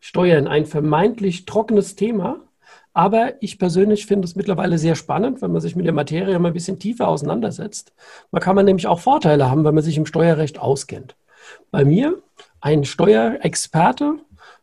Steuern, 0.00 0.46
ein 0.46 0.66
vermeintlich 0.66 1.44
trockenes 1.44 1.96
Thema, 1.96 2.40
aber 2.92 3.34
ich 3.40 3.58
persönlich 3.58 4.06
finde 4.06 4.26
es 4.26 4.34
mittlerweile 4.34 4.78
sehr 4.78 4.94
spannend, 4.94 5.40
wenn 5.40 5.52
man 5.52 5.60
sich 5.60 5.76
mit 5.76 5.86
der 5.86 5.92
Materie 5.92 6.38
mal 6.38 6.48
ein 6.48 6.54
bisschen 6.54 6.78
tiefer 6.78 7.08
auseinandersetzt. 7.08 7.92
Man 8.32 8.42
kann 8.42 8.56
man 8.56 8.64
nämlich 8.64 8.86
auch 8.86 9.00
Vorteile 9.00 9.50
haben, 9.50 9.64
wenn 9.64 9.74
man 9.74 9.84
sich 9.84 9.96
im 9.96 10.06
Steuerrecht 10.06 10.58
auskennt. 10.58 11.14
Bei 11.70 11.84
mir 11.84 12.18
ein 12.60 12.84
Steuerexperte, 12.84 14.14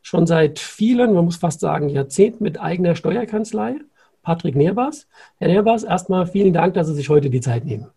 schon 0.02 0.28
seit 0.28 0.60
vielen, 0.60 1.14
man 1.14 1.26
muss 1.26 1.38
fast 1.38 1.62
sagen 1.62 1.90
Jahrzehnten 1.90 2.44
mit 2.44 2.60
eigener 2.60 2.96
Steuerkanzlei, 2.96 3.76
Patrick 4.22 4.56
Nerbas. 4.56 5.08
Herr 5.38 5.48
Nerbas, 5.48 5.84
erstmal 5.84 6.28
vielen 6.28 6.52
Dank, 6.52 6.74
dass 6.74 6.88
Sie 6.88 6.96
sich 6.96 7.10
heute 7.10 7.30
die 7.30 7.42
Zeit 7.42 7.64
nehmen. 7.64 7.88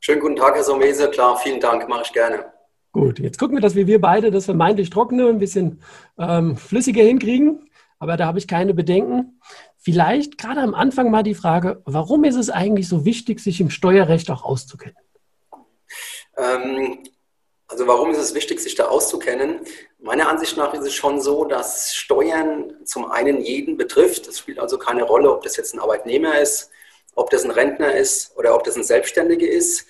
Schönen 0.00 0.20
guten 0.20 0.36
Tag, 0.36 0.54
Herr 0.54 0.64
Somese. 0.64 1.08
Klar, 1.10 1.36
vielen 1.38 1.60
Dank, 1.60 1.88
mache 1.88 2.02
ich 2.04 2.12
gerne. 2.12 2.44
Gut, 2.98 3.20
jetzt 3.20 3.38
gucken 3.38 3.56
wir, 3.56 3.60
dass 3.60 3.76
wir, 3.76 3.86
wir 3.86 4.00
beide 4.00 4.32
das 4.32 4.46
vermeintlich 4.46 4.90
Trockene 4.90 5.28
ein 5.28 5.38
bisschen 5.38 5.80
ähm, 6.18 6.56
flüssiger 6.56 7.04
hinkriegen. 7.04 7.70
Aber 8.00 8.16
da 8.16 8.26
habe 8.26 8.40
ich 8.40 8.48
keine 8.48 8.74
Bedenken. 8.74 9.40
Vielleicht 9.76 10.36
gerade 10.36 10.60
am 10.62 10.74
Anfang 10.74 11.08
mal 11.12 11.22
die 11.22 11.36
Frage, 11.36 11.80
warum 11.84 12.24
ist 12.24 12.34
es 12.34 12.50
eigentlich 12.50 12.88
so 12.88 13.04
wichtig, 13.04 13.38
sich 13.38 13.60
im 13.60 13.70
Steuerrecht 13.70 14.32
auch 14.32 14.42
auszukennen? 14.42 14.96
Ähm, 16.36 17.04
also 17.68 17.86
warum 17.86 18.10
ist 18.10 18.18
es 18.18 18.34
wichtig, 18.34 18.58
sich 18.58 18.74
da 18.74 18.86
auszukennen? 18.86 19.60
Meiner 20.00 20.28
Ansicht 20.28 20.56
nach 20.56 20.74
ist 20.74 20.84
es 20.84 20.94
schon 20.94 21.20
so, 21.20 21.44
dass 21.44 21.94
Steuern 21.94 22.74
zum 22.84 23.08
einen 23.12 23.40
jeden 23.40 23.76
betrifft. 23.76 24.26
Es 24.26 24.40
spielt 24.40 24.58
also 24.58 24.76
keine 24.76 25.04
Rolle, 25.04 25.32
ob 25.32 25.44
das 25.44 25.56
jetzt 25.56 25.72
ein 25.72 25.78
Arbeitnehmer 25.78 26.40
ist, 26.40 26.70
ob 27.14 27.30
das 27.30 27.44
ein 27.44 27.52
Rentner 27.52 27.92
ist 27.92 28.36
oder 28.36 28.56
ob 28.56 28.64
das 28.64 28.74
ein 28.74 28.82
Selbstständiger 28.82 29.46
ist. 29.46 29.86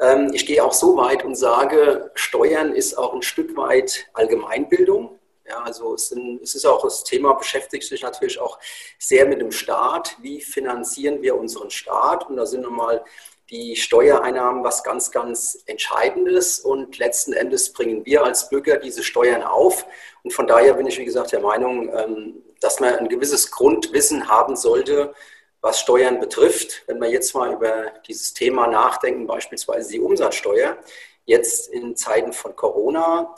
Ähm, 0.00 0.30
ich 0.32 0.46
gehe 0.46 0.64
auch 0.64 0.72
so 0.72 0.96
weit 0.96 1.24
und 1.24 1.36
sage, 1.36 2.10
Steuern 2.14 2.72
ist 2.72 2.96
auch 2.96 3.12
ein 3.12 3.22
Stück 3.22 3.56
weit 3.56 4.06
Allgemeinbildung. 4.14 5.18
Ja, 5.46 5.62
also 5.62 5.94
es, 5.94 6.08
sind, 6.08 6.40
es, 6.42 6.54
ist 6.54 6.64
auch 6.64 6.82
das 6.82 7.02
Thema, 7.02 7.32
beschäftigt 7.34 7.84
sich 7.84 8.02
natürlich 8.02 8.40
auch 8.40 8.58
sehr 8.98 9.26
mit 9.26 9.40
dem 9.40 9.50
Staat. 9.50 10.16
Wie 10.20 10.40
finanzieren 10.40 11.22
wir 11.22 11.36
unseren 11.36 11.70
Staat? 11.70 12.28
Und 12.30 12.36
da 12.36 12.46
sind 12.46 12.62
nochmal 12.62 13.04
die 13.50 13.74
Steuereinnahmen 13.74 14.62
was 14.62 14.84
ganz, 14.84 15.10
ganz 15.10 15.62
Entscheidendes. 15.66 16.60
Und 16.60 16.98
letzten 16.98 17.32
Endes 17.32 17.72
bringen 17.72 18.06
wir 18.06 18.22
als 18.22 18.48
Bürger 18.48 18.76
diese 18.76 19.02
Steuern 19.02 19.42
auf. 19.42 19.86
Und 20.22 20.32
von 20.32 20.46
daher 20.46 20.74
bin 20.74 20.86
ich, 20.86 20.98
wie 20.98 21.04
gesagt, 21.04 21.32
der 21.32 21.40
Meinung, 21.40 21.90
ähm, 21.92 22.42
dass 22.60 22.78
man 22.78 22.94
ein 22.94 23.08
gewisses 23.08 23.50
Grundwissen 23.50 24.28
haben 24.28 24.54
sollte, 24.54 25.14
was 25.60 25.80
Steuern 25.80 26.20
betrifft. 26.20 26.82
Wenn 26.86 27.00
wir 27.00 27.10
jetzt 27.10 27.34
mal 27.34 27.52
über 27.52 27.92
dieses 28.06 28.34
Thema 28.34 28.66
nachdenken, 28.66 29.26
beispielsweise 29.26 29.92
die 29.92 30.00
Umsatzsteuer, 30.00 30.78
jetzt 31.24 31.68
in 31.68 31.96
Zeiten 31.96 32.32
von 32.32 32.56
Corona, 32.56 33.34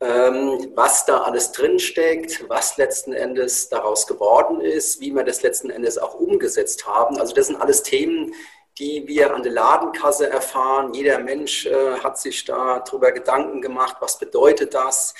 ähm, 0.00 0.72
was 0.74 1.06
da 1.06 1.22
alles 1.22 1.52
drinsteckt, 1.52 2.48
was 2.48 2.76
letzten 2.76 3.12
Endes 3.12 3.68
daraus 3.68 4.06
geworden 4.06 4.60
ist, 4.60 5.00
wie 5.00 5.14
wir 5.14 5.24
das 5.24 5.42
letzten 5.42 5.70
Endes 5.70 5.96
auch 5.96 6.14
umgesetzt 6.14 6.86
haben. 6.86 7.18
Also 7.18 7.34
das 7.34 7.46
sind 7.46 7.60
alles 7.60 7.82
Themen, 7.82 8.34
die 8.78 9.08
wir 9.08 9.34
an 9.34 9.42
der 9.42 9.52
Ladenkasse 9.52 10.28
erfahren. 10.28 10.92
Jeder 10.92 11.18
Mensch 11.18 11.64
äh, 11.64 11.98
hat 12.00 12.18
sich 12.18 12.44
darüber 12.44 13.10
Gedanken 13.12 13.62
gemacht, 13.62 13.96
was 14.00 14.18
bedeutet 14.18 14.74
das. 14.74 15.14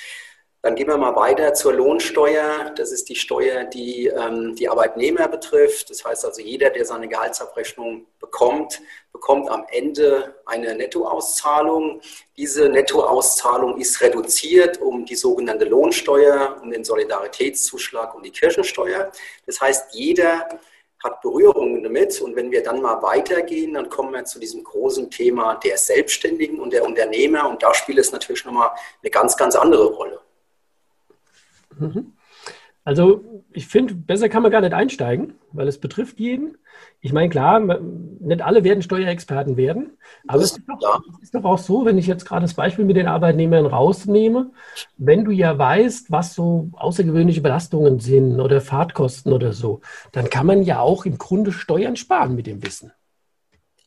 Dann 0.63 0.75
gehen 0.75 0.87
wir 0.87 0.97
mal 0.97 1.15
weiter 1.15 1.53
zur 1.53 1.73
Lohnsteuer. 1.73 2.71
Das 2.75 2.91
ist 2.91 3.07
die 3.09 3.15
Steuer, 3.15 3.63
die 3.63 4.07
ähm, 4.07 4.55
die 4.55 4.67
Arbeitnehmer 4.67 5.27
betrifft. 5.27 5.89
Das 5.89 6.03
heißt 6.03 6.25
also, 6.25 6.41
jeder, 6.41 6.71
der 6.71 6.83
seine 6.83 7.07
Gehaltsabrechnung 7.07 8.07
bekommt, 8.19 8.81
bekommt 9.11 9.49
am 9.49 9.65
Ende 9.69 10.35
eine 10.45 10.75
Nettoauszahlung. 10.75 12.01
Diese 12.35 12.69
Nettoauszahlung 12.69 13.77
ist 13.77 14.01
reduziert 14.01 14.81
um 14.81 15.05
die 15.05 15.15
sogenannte 15.15 15.65
Lohnsteuer, 15.65 16.59
um 16.61 16.71
den 16.71 16.83
Solidaritätszuschlag 16.83 18.15
und 18.15 18.25
die 18.25 18.31
Kirchensteuer. 18.31 19.11
Das 19.45 19.61
heißt, 19.61 19.93
jeder 19.93 20.47
hat 21.03 21.21
Berührungen 21.21 21.83
damit. 21.83 22.19
Und 22.21 22.35
wenn 22.35 22.51
wir 22.51 22.63
dann 22.63 22.81
mal 22.81 23.01
weitergehen, 23.01 23.75
dann 23.75 23.89
kommen 23.89 24.13
wir 24.13 24.25
zu 24.25 24.39
diesem 24.39 24.63
großen 24.63 25.09
Thema 25.11 25.55
der 25.55 25.77
Selbstständigen 25.77 26.59
und 26.59 26.73
der 26.73 26.83
Unternehmer. 26.83 27.47
Und 27.47 27.61
da 27.61 27.73
spielt 27.73 27.99
es 27.99 28.11
natürlich 28.11 28.43
nochmal 28.45 28.71
eine 29.01 29.11
ganz, 29.11 29.37
ganz 29.37 29.55
andere 29.55 29.85
Rolle. 29.85 30.19
Mhm. 31.79 32.13
Also 32.87 33.43
ich 33.51 33.67
finde, 33.67 33.95
besser 33.95 34.29
kann 34.29 34.43
man 34.43 34.51
gar 34.51 34.61
nicht 34.61 34.73
einsteigen, 34.73 35.33
weil 35.51 35.67
es 35.67 35.77
betrifft 35.77 36.21
jeden. 36.21 36.57
Ich 37.01 37.11
meine, 37.11 37.27
klar, 37.27 37.59
nicht 37.59 38.41
alle 38.41 38.63
werden 38.63 38.81
Steuerexperten 38.81 39.57
werden, 39.57 39.97
aber 40.25 40.41
es 40.41 40.51
ist, 40.51 40.61
doch, 40.65 41.01
es 41.17 41.23
ist 41.23 41.35
doch 41.35 41.43
auch 41.43 41.57
so, 41.57 41.83
wenn 41.83 41.97
ich 41.97 42.07
jetzt 42.07 42.23
gerade 42.25 42.43
das 42.43 42.53
Beispiel 42.53 42.85
mit 42.85 42.95
den 42.95 43.07
Arbeitnehmern 43.07 43.65
rausnehme, 43.65 44.51
wenn 44.95 45.25
du 45.25 45.31
ja 45.31 45.57
weißt, 45.57 46.11
was 46.11 46.33
so 46.33 46.69
außergewöhnliche 46.77 47.41
Belastungen 47.41 47.99
sind 47.99 48.39
oder 48.39 48.61
Fahrtkosten 48.61 49.33
oder 49.33 49.51
so, 49.51 49.81
dann 50.13 50.29
kann 50.29 50.45
man 50.45 50.63
ja 50.63 50.79
auch 50.79 51.05
im 51.05 51.17
Grunde 51.17 51.51
Steuern 51.51 51.97
sparen 51.97 52.35
mit 52.35 52.47
dem 52.47 52.63
Wissen. 52.63 52.93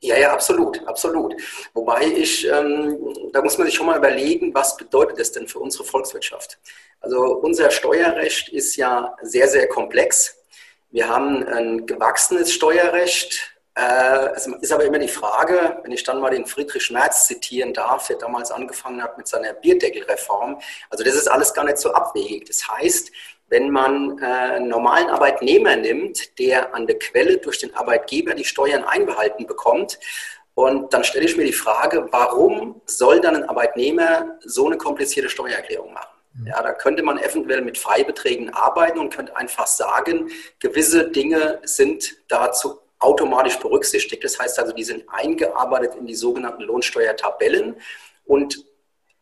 Ja, 0.03 0.17
ja, 0.17 0.33
absolut, 0.33 0.87
absolut. 0.89 1.35
Wobei 1.75 2.05
ich, 2.05 2.47
ähm, 2.49 3.15
da 3.33 3.43
muss 3.43 3.59
man 3.59 3.67
sich 3.67 3.77
schon 3.77 3.87
mal 3.87 3.99
überlegen, 3.99 4.55
was 4.55 4.77
bedeutet 4.79 5.21
das 5.21 5.33
denn 5.33 5.47
für 5.47 5.59
unsere 5.59 5.85
Volkswirtschaft? 5.85 6.59
Also 7.01 7.37
unser 7.37 7.71
Steuerrecht 7.71 8.49
ist 8.49 8.77
ja 8.77 9.15
sehr, 9.21 9.47
sehr 9.49 9.69
komplex. 9.69 10.39
Wir 10.91 11.07
haben 11.09 11.47
ein 11.47 11.87
gewachsenes 11.87 12.51
Steuerrecht. 12.51 13.55
Äh, 13.75 14.31
es 14.35 14.47
ist 14.47 14.73
aber 14.73 14.85
immer 14.85 14.99
die 14.99 15.07
Frage, 15.07 15.81
wenn 15.83 15.93
ich 15.93 16.03
dann 16.03 16.21
mal 16.21 16.31
den 16.31 16.47
Friedrich 16.47 16.91
Merz 16.91 17.27
zitieren 17.27 17.75
darf, 17.75 18.07
der 18.07 18.17
damals 18.17 18.51
angefangen 18.51 19.03
hat 19.03 19.19
mit 19.19 19.29
seiner 19.29 19.53
Bierdeckelreform. 19.53 20.61
Also 20.89 21.05
das 21.05 21.15
ist 21.15 21.29
alles 21.29 21.53
gar 21.53 21.65
nicht 21.65 21.79
so 21.79 21.93
abwegig. 21.93 22.47
Das 22.47 22.67
heißt, 22.67 23.13
wenn 23.51 23.71
man 23.71 24.19
äh, 24.19 24.25
einen 24.25 24.69
normalen 24.69 25.11
Arbeitnehmer 25.11 25.77
nimmt, 25.77 26.39
der 26.39 26.75
an 26.75 26.87
der 26.87 26.99
Quelle 26.99 27.39
durch 27.39 27.59
den 27.59 27.75
Arbeitgeber 27.75 28.35
die 28.35 28.45
Steuern 28.45 28.85
einbehalten 28.85 29.47
bekommt, 29.47 29.99
und 30.55 30.93
dann 30.93 31.05
stelle 31.05 31.25
ich 31.25 31.37
mir 31.37 31.45
die 31.47 31.53
Frage, 31.53 32.09
warum 32.11 32.83
soll 32.85 33.21
dann 33.21 33.37
ein 33.37 33.49
Arbeitnehmer 33.49 34.39
so 34.41 34.67
eine 34.67 34.77
komplizierte 34.77 35.31
Steuererklärung 35.31 35.93
machen? 35.93 36.19
Mhm. 36.35 36.49
Ja, 36.49 36.63
da 36.63 36.73
könnte 36.73 37.03
man 37.03 37.19
eventuell 37.19 37.63
mit 37.63 37.79
Freibeträgen 37.79 38.53
arbeiten 38.53 38.99
und 38.99 39.15
könnte 39.15 39.37
einfach 39.37 39.67
sagen, 39.67 40.31
gewisse 40.59 41.09
Dinge 41.09 41.61
sind 41.65 42.17
dazu 42.29 42.81
automatisch 42.99 43.59
berücksichtigt. 43.59 44.23
Das 44.23 44.39
heißt 44.39 44.59
also, 44.59 44.73
die 44.73 44.85
sind 44.85 45.05
eingearbeitet 45.09 45.95
in 45.99 46.07
die 46.07 46.15
sogenannten 46.15 46.63
Lohnsteuertabellen 46.63 47.77
und 48.27 48.63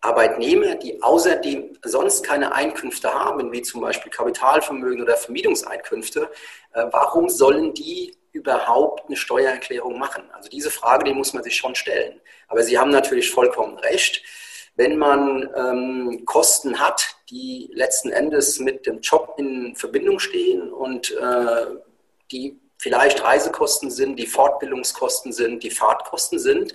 Arbeitnehmer, 0.00 0.76
die 0.76 1.02
außerdem 1.02 1.76
sonst 1.84 2.24
keine 2.24 2.54
Einkünfte 2.54 3.12
haben, 3.12 3.50
wie 3.52 3.62
zum 3.62 3.80
Beispiel 3.80 4.12
Kapitalvermögen 4.12 5.02
oder 5.02 5.16
Vermietungseinkünfte, 5.16 6.30
äh, 6.72 6.84
warum 6.90 7.28
sollen 7.28 7.74
die 7.74 8.16
überhaupt 8.32 9.06
eine 9.06 9.16
Steuererklärung 9.16 9.98
machen? 9.98 10.30
Also 10.32 10.48
diese 10.48 10.70
Frage, 10.70 11.04
die 11.04 11.14
muss 11.14 11.32
man 11.34 11.42
sich 11.42 11.56
schon 11.56 11.74
stellen. 11.74 12.20
Aber 12.46 12.62
Sie 12.62 12.78
haben 12.78 12.90
natürlich 12.90 13.30
vollkommen 13.30 13.78
recht. 13.78 14.22
Wenn 14.76 14.96
man 14.96 15.50
ähm, 15.56 16.22
Kosten 16.24 16.78
hat, 16.78 17.16
die 17.30 17.68
letzten 17.72 18.10
Endes 18.10 18.60
mit 18.60 18.86
dem 18.86 19.00
Job 19.00 19.34
in 19.36 19.74
Verbindung 19.74 20.20
stehen 20.20 20.72
und 20.72 21.10
äh, 21.10 21.66
die 22.30 22.60
vielleicht 22.78 23.24
Reisekosten 23.24 23.90
sind, 23.90 24.16
die 24.16 24.26
Fortbildungskosten 24.26 25.32
sind, 25.32 25.64
die 25.64 25.70
Fahrtkosten 25.70 26.38
sind, 26.38 26.74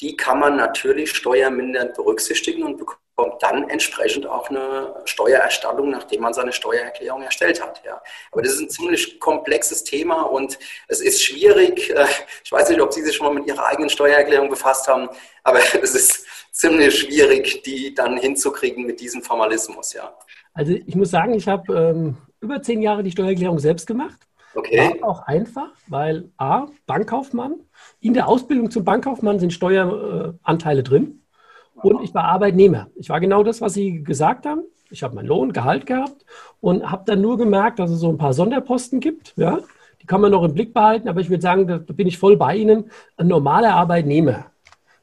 die 0.00 0.16
kann 0.16 0.38
man 0.38 0.56
natürlich 0.56 1.10
steuermindernd 1.12 1.94
berücksichtigen 1.94 2.62
und 2.62 2.76
bekommt 2.76 3.00
dann 3.40 3.68
entsprechend 3.70 4.26
auch 4.26 4.50
eine 4.50 4.94
Steuererstattung, 5.06 5.90
nachdem 5.90 6.20
man 6.20 6.34
seine 6.34 6.52
Steuererklärung 6.52 7.22
erstellt 7.22 7.62
hat. 7.62 7.82
Ja. 7.84 8.02
Aber 8.30 8.42
das 8.42 8.52
ist 8.52 8.60
ein 8.60 8.70
ziemlich 8.70 9.18
komplexes 9.20 9.84
Thema 9.84 10.22
und 10.22 10.58
es 10.88 11.00
ist 11.00 11.22
schwierig. 11.22 11.90
Äh, 11.90 12.04
ich 12.44 12.52
weiß 12.52 12.68
nicht, 12.68 12.80
ob 12.80 12.92
Sie 12.92 13.02
sich 13.02 13.16
schon 13.16 13.26
mal 13.26 13.34
mit 13.34 13.46
Ihrer 13.46 13.64
eigenen 13.66 13.88
Steuererklärung 13.88 14.50
befasst 14.50 14.86
haben, 14.86 15.08
aber 15.44 15.60
es 15.82 15.94
ist 15.94 16.26
ziemlich 16.52 16.98
schwierig, 17.00 17.62
die 17.62 17.94
dann 17.94 18.18
hinzukriegen 18.18 18.84
mit 18.84 19.00
diesem 19.00 19.22
Formalismus. 19.22 19.94
Ja. 19.94 20.14
Also 20.52 20.72
ich 20.72 20.94
muss 20.94 21.10
sagen, 21.10 21.34
ich 21.34 21.48
habe 21.48 21.74
ähm, 21.74 22.16
über 22.40 22.60
zehn 22.60 22.82
Jahre 22.82 23.02
die 23.02 23.12
Steuererklärung 23.12 23.58
selbst 23.58 23.86
gemacht. 23.86 24.26
Okay. 24.56 24.96
War 25.00 25.08
auch 25.08 25.22
einfach, 25.26 25.68
weil 25.88 26.30
A, 26.38 26.66
Bankkaufmann, 26.86 27.56
in 28.00 28.14
der 28.14 28.26
Ausbildung 28.26 28.70
zum 28.70 28.84
Bankkaufmann 28.84 29.38
sind 29.38 29.52
Steueranteile 29.52 30.82
drin 30.82 31.20
und 31.74 32.02
ich 32.02 32.14
war 32.14 32.24
Arbeitnehmer. 32.24 32.88
Ich 32.94 33.10
war 33.10 33.20
genau 33.20 33.42
das, 33.42 33.60
was 33.60 33.74
Sie 33.74 34.02
gesagt 34.02 34.46
haben. 34.46 34.62
ich 34.90 35.02
habe 35.02 35.14
meinen 35.14 35.26
Lohn, 35.26 35.52
Gehalt 35.52 35.84
gehabt 35.84 36.24
und 36.60 36.90
habe 36.90 37.02
dann 37.06 37.20
nur 37.20 37.36
gemerkt, 37.36 37.78
dass 37.78 37.90
es 37.90 38.00
so 38.00 38.08
ein 38.08 38.18
paar 38.18 38.32
Sonderposten 38.32 39.00
gibt. 39.00 39.34
Ja? 39.36 39.60
Die 40.00 40.06
kann 40.06 40.20
man 40.20 40.30
noch 40.30 40.44
im 40.44 40.54
Blick 40.54 40.72
behalten, 40.72 41.08
aber 41.08 41.20
ich 41.20 41.28
würde 41.28 41.42
sagen, 41.42 41.66
da, 41.66 41.78
bin 41.78 42.06
ich 42.06 42.18
voll 42.18 42.36
bei 42.36 42.56
Ihnen. 42.56 42.90
Ein 43.16 43.26
normaler 43.26 43.74
Arbeitnehmer, 43.74 44.46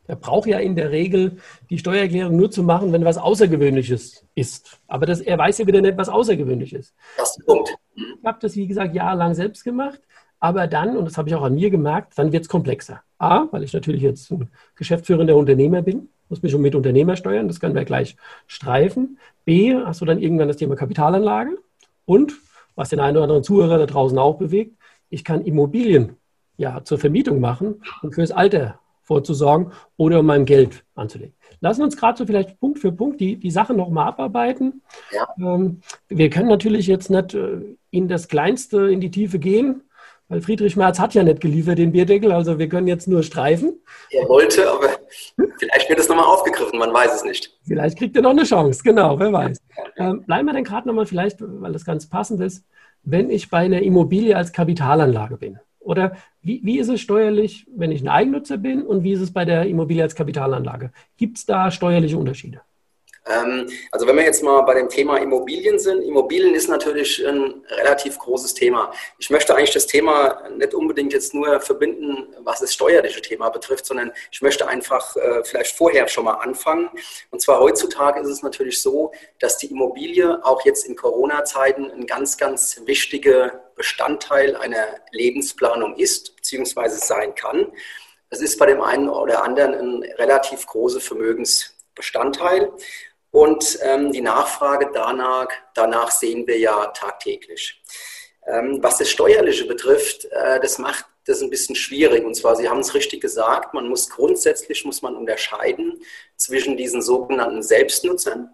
der 0.07 0.15
braucht 0.15 0.47
ja 0.47 0.59
in 0.59 0.75
der 0.75 0.91
Regel 0.91 1.37
die 1.69 1.77
Steuererklärung 1.77 2.35
nur 2.35 2.49
zu 2.49 2.63
machen, 2.63 2.91
wenn 2.91 3.05
was 3.05 3.17
Außergewöhnliches 3.17 4.25
ist. 4.35 4.79
Aber 4.87 5.05
das, 5.05 5.21
er 5.21 5.37
weiß 5.37 5.59
ja 5.59 5.67
wieder 5.67 5.81
nicht, 5.81 5.97
was 5.97 6.09
außergewöhnlich 6.09 6.73
ist. 6.73 6.93
Das 7.17 7.31
ist 7.31 7.39
der 7.39 7.53
Punkt. 7.53 7.75
Ich 7.95 8.25
habe 8.25 8.39
das, 8.41 8.55
wie 8.55 8.67
gesagt, 8.67 8.95
jahrelang 8.95 9.33
selbst 9.33 9.63
gemacht. 9.63 10.01
Aber 10.39 10.67
dann, 10.67 10.97
und 10.97 11.05
das 11.05 11.17
habe 11.17 11.29
ich 11.29 11.35
auch 11.35 11.43
an 11.43 11.55
mir 11.55 11.69
gemerkt, 11.69 12.17
dann 12.17 12.33
wird 12.33 12.43
es 12.43 12.49
komplexer. 12.49 13.01
A, 13.17 13.47
weil 13.51 13.63
ich 13.63 13.71
natürlich 13.71 14.01
jetzt 14.01 14.29
ein 14.29 14.49
geschäftsführender 14.75 15.37
Unternehmer 15.37 15.81
bin, 15.81 16.09
muss 16.27 16.41
mich 16.41 16.51
schon 16.51 16.61
mit 16.61 16.75
Unternehmer 16.75 17.15
steuern, 17.15 17.47
das 17.47 17.59
können 17.59 17.75
wir 17.75 17.85
gleich 17.85 18.17
streifen. 18.47 19.19
B, 19.45 19.75
hast 19.75 20.01
du 20.01 20.05
dann 20.05 20.19
irgendwann 20.19 20.49
das 20.49 20.57
Thema 20.57 20.75
Kapitalanlage. 20.75 21.57
Und, 22.05 22.33
was 22.75 22.89
den 22.89 22.99
einen 22.99 23.15
oder 23.17 23.23
anderen 23.23 23.43
Zuhörer 23.43 23.77
da 23.77 23.85
draußen 23.85 24.17
auch 24.17 24.37
bewegt, 24.37 24.75
ich 25.09 25.23
kann 25.23 25.43
Immobilien 25.43 26.17
ja 26.57 26.83
zur 26.83 26.97
Vermietung 26.97 27.39
machen 27.39 27.81
und 28.01 28.13
fürs 28.13 28.31
Alter 28.31 28.79
vorzusorgen 29.13 29.71
oder 29.95 30.19
um 30.21 30.25
mein 30.25 30.45
Geld 30.45 30.83
anzulegen. 30.95 31.35
Lassen 31.61 31.81
wir 31.81 31.85
uns 31.85 31.97
gerade 31.97 32.17
so 32.17 32.25
vielleicht 32.25 32.59
Punkt 32.59 32.79
für 32.79 32.91
Punkt 32.91 33.21
die, 33.21 33.37
die 33.37 33.51
Sachen 33.51 33.77
nochmal 33.77 34.07
abarbeiten. 34.07 34.81
Ja. 35.11 35.27
Ähm, 35.37 35.81
wir 36.09 36.29
können 36.29 36.49
natürlich 36.49 36.87
jetzt 36.87 37.09
nicht 37.09 37.35
äh, 37.35 37.75
in 37.91 38.07
das 38.07 38.27
Kleinste, 38.27 38.91
in 38.91 38.99
die 38.99 39.11
Tiefe 39.11 39.37
gehen, 39.37 39.83
weil 40.29 40.41
Friedrich 40.41 40.75
Merz 40.75 40.97
hat 40.97 41.13
ja 41.13 41.21
nicht 41.21 41.41
geliefert 41.41 41.77
den 41.77 41.91
Bierdeckel, 41.91 42.31
also 42.31 42.57
wir 42.57 42.67
können 42.67 42.87
jetzt 42.87 43.07
nur 43.07 43.21
streifen. 43.21 43.79
Er 44.09 44.27
wollte, 44.27 44.67
aber 44.69 44.89
vielleicht 45.59 45.89
wird 45.89 45.99
es 45.99 46.09
nochmal 46.09 46.25
aufgegriffen, 46.25 46.79
man 46.79 46.91
weiß 46.91 47.13
es 47.13 47.23
nicht. 47.23 47.55
Vielleicht 47.67 47.99
kriegt 47.99 48.15
er 48.15 48.23
noch 48.23 48.31
eine 48.31 48.43
Chance, 48.43 48.81
genau, 48.83 49.19
wer 49.19 49.31
weiß. 49.31 49.59
Ähm, 49.97 50.23
bleiben 50.23 50.47
wir 50.47 50.53
dann 50.53 50.63
gerade 50.63 50.87
nochmal 50.87 51.05
vielleicht, 51.05 51.37
weil 51.39 51.71
das 51.71 51.85
ganz 51.85 52.09
passend 52.09 52.41
ist, 52.41 52.65
wenn 53.03 53.29
ich 53.29 53.49
bei 53.49 53.59
einer 53.59 53.83
Immobilie 53.83 54.35
als 54.35 54.51
Kapitalanlage 54.51 55.37
bin. 55.37 55.59
Oder 55.83 56.17
wie, 56.41 56.61
wie 56.63 56.79
ist 56.79 56.89
es 56.89 57.01
steuerlich, 57.01 57.65
wenn 57.75 57.91
ich 57.91 58.01
ein 58.01 58.09
Eigennutzer 58.09 58.57
bin 58.57 58.83
und 58.83 59.03
wie 59.03 59.13
ist 59.13 59.21
es 59.21 59.31
bei 59.31 59.45
der 59.45 59.65
Immobilie 59.65 60.03
als 60.03 60.15
Kapitalanlage? 60.15 60.91
Gibt 61.17 61.37
es 61.37 61.45
da 61.45 61.71
steuerliche 61.71 62.17
Unterschiede? 62.17 62.61
Ähm, 63.25 63.69
also 63.91 64.05
wenn 64.05 64.17
wir 64.17 64.23
jetzt 64.23 64.43
mal 64.43 64.61
bei 64.61 64.73
dem 64.73 64.89
Thema 64.89 65.17
Immobilien 65.17 65.79
sind, 65.79 66.01
Immobilien 66.01 66.55
ist 66.55 66.67
natürlich 66.67 67.25
ein 67.25 67.63
relativ 67.69 68.17
großes 68.19 68.53
Thema. 68.53 68.91
Ich 69.17 69.29
möchte 69.29 69.55
eigentlich 69.55 69.71
das 69.71 69.87
Thema 69.87 70.41
nicht 70.57 70.73
unbedingt 70.73 71.13
jetzt 71.13 71.33
nur 71.33 71.61
verbinden, 71.61 72.27
was 72.39 72.59
das 72.59 72.73
steuerliche 72.73 73.21
Thema 73.21 73.49
betrifft, 73.49 73.85
sondern 73.85 74.11
ich 74.31 74.41
möchte 74.41 74.67
einfach 74.67 75.15
äh, 75.15 75.43
vielleicht 75.43 75.75
vorher 75.75 76.07
schon 76.07 76.25
mal 76.25 76.33
anfangen. 76.33 76.89
Und 77.31 77.41
zwar 77.41 77.59
heutzutage 77.59 78.19
ist 78.19 78.27
es 78.27 78.43
natürlich 78.43 78.81
so, 78.81 79.11
dass 79.39 79.57
die 79.57 79.67
Immobilie 79.67 80.43
auch 80.43 80.65
jetzt 80.65 80.85
in 80.85 80.95
Corona-Zeiten 80.95 81.91
ein 81.91 82.05
ganz, 82.05 82.37
ganz 82.37 82.81
wichtiger 82.85 83.62
Bestandteil 83.75 84.55
einer 84.55 84.87
Lebensplanung 85.11 85.95
ist, 85.95 86.35
beziehungsweise 86.35 86.97
sein 86.97 87.35
kann. 87.35 87.71
Das 88.29 88.41
ist 88.41 88.57
bei 88.57 88.65
dem 88.65 88.81
einen 88.81 89.09
oder 89.09 89.43
anderen 89.43 89.73
ein 89.73 90.03
relativ 90.17 90.65
großer 90.65 90.99
Vermögensbestandteil. 90.99 92.71
Und 93.31 93.79
ähm, 93.81 94.11
die 94.11 94.21
Nachfrage 94.21 94.91
danach, 94.93 95.47
danach 95.73 96.11
sehen 96.11 96.45
wir 96.45 96.57
ja 96.57 96.87
tagtäglich. 96.87 97.81
Ähm, 98.45 98.79
was 98.81 98.97
das 98.97 99.09
Steuerliche 99.09 99.65
betrifft, 99.65 100.25
äh, 100.25 100.59
das 100.59 100.77
macht 100.77 101.05
das 101.25 101.41
ein 101.41 101.49
bisschen 101.49 101.75
schwierig. 101.75 102.25
Und 102.25 102.35
zwar, 102.35 102.55
Sie 102.55 102.69
haben 102.69 102.79
es 102.79 102.93
richtig 102.93 103.21
gesagt, 103.21 103.73
man 103.73 103.87
muss 103.87 104.09
grundsätzlich 104.09 104.85
muss 104.85 105.01
man 105.01 105.15
unterscheiden 105.15 106.01
zwischen 106.35 106.77
diesen 106.77 107.01
sogenannten 107.01 107.63
Selbstnutzern 107.63 108.53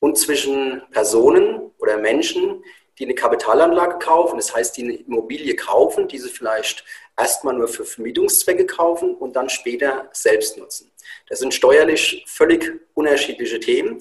und 0.00 0.16
zwischen 0.16 0.82
Personen 0.90 1.70
oder 1.78 1.98
Menschen, 1.98 2.62
die 2.98 3.04
eine 3.04 3.14
Kapitalanlage 3.14 3.98
kaufen, 3.98 4.36
das 4.36 4.54
heißt, 4.54 4.76
die 4.76 4.82
eine 4.82 4.94
Immobilie 4.94 5.54
kaufen, 5.54 6.08
die 6.08 6.18
sie 6.18 6.28
vielleicht 6.28 6.84
erstmal 7.16 7.54
nur 7.54 7.68
für 7.68 7.84
Vermietungszwecke 7.84 8.66
kaufen 8.66 9.14
und 9.14 9.36
dann 9.36 9.48
später 9.48 10.08
selbst 10.12 10.58
nutzen. 10.58 10.90
Das 11.28 11.38
sind 11.38 11.54
steuerlich 11.54 12.24
völlig 12.26 12.80
unterschiedliche 12.94 13.60
Themen. 13.60 13.98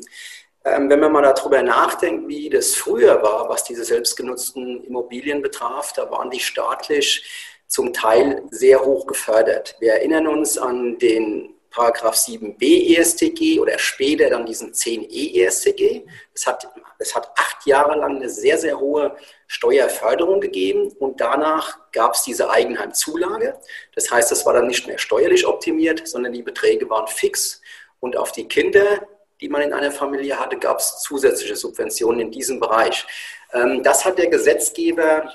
Ähm, 0.66 0.90
wenn 0.90 1.00
man 1.00 1.12
mal 1.12 1.22
darüber 1.22 1.62
nachdenkt, 1.62 2.28
wie 2.28 2.50
das 2.50 2.76
früher 2.76 3.22
war, 3.22 3.50
was 3.50 3.64
diese 3.64 3.84
selbstgenutzten 3.84 4.84
Immobilien 4.84 5.42
betraf, 5.42 5.94
da 5.94 6.10
waren 6.12 6.30
die 6.30 6.40
staatlich 6.40 7.24
zum 7.68 7.94
Teil 7.94 8.44
sehr 8.50 8.84
hoch 8.84 9.08
gefördert. 9.08 9.76
Wir 9.80 9.94
erinnern 9.94 10.28
uns 10.28 10.58
an 10.58 10.98
den 11.00 11.57
Paragraph 11.70 12.16
7b 12.16 12.98
ESTG 12.98 13.60
oder 13.60 13.78
später 13.78 14.30
dann 14.30 14.46
diesen 14.46 14.74
10e 14.74 15.44
ESTG. 15.44 16.06
Es 16.34 16.48
hat, 16.48 16.68
es 17.00 17.16
hat 17.16 17.32
acht 17.38 17.66
Jahre 17.66 17.98
lang 17.98 18.16
eine 18.18 18.30
sehr, 18.30 18.58
sehr 18.58 18.80
hohe 18.80 19.16
Steuerförderung 19.48 20.42
gegeben 20.42 20.92
und 21.00 21.22
danach 21.22 21.78
gab 21.92 22.14
es 22.14 22.24
diese 22.24 22.50
Eigenheimzulage. 22.50 23.60
Das 23.96 24.10
heißt, 24.10 24.32
das 24.32 24.46
war 24.46 24.54
dann 24.54 24.68
nicht 24.68 24.88
mehr 24.88 24.98
steuerlich 24.98 25.46
optimiert, 25.46 26.08
sondern 26.08 26.34
die 26.34 26.44
Beträge 26.44 26.90
waren 26.90 27.08
fix 27.08 27.62
und 28.00 28.18
auf 28.18 28.32
die 28.32 28.48
Kinder, 28.48 29.08
die 29.42 29.50
man 29.50 29.62
in 29.62 29.74
einer 29.74 29.92
Familie 29.92 30.40
hatte, 30.40 30.58
gab 30.58 30.80
es 30.80 31.00
zusätzliche 31.02 31.56
Subventionen 31.56 32.20
in 32.20 32.32
diesem 32.32 32.60
Bereich. 32.60 33.06
Ähm, 33.54 33.84
das 33.84 34.06
hat 34.06 34.18
der 34.18 34.28
Gesetzgeber 34.28 35.32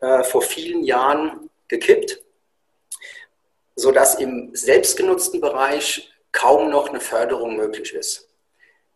äh, 0.00 0.22
vor 0.24 0.42
vielen 0.42 0.84
Jahren 0.84 1.50
gekippt 1.68 2.20
sodass 3.78 4.16
im 4.16 4.50
selbstgenutzten 4.54 5.40
Bereich 5.40 6.12
kaum 6.32 6.68
noch 6.68 6.88
eine 6.88 7.00
Förderung 7.00 7.56
möglich 7.56 7.94
ist. 7.94 8.28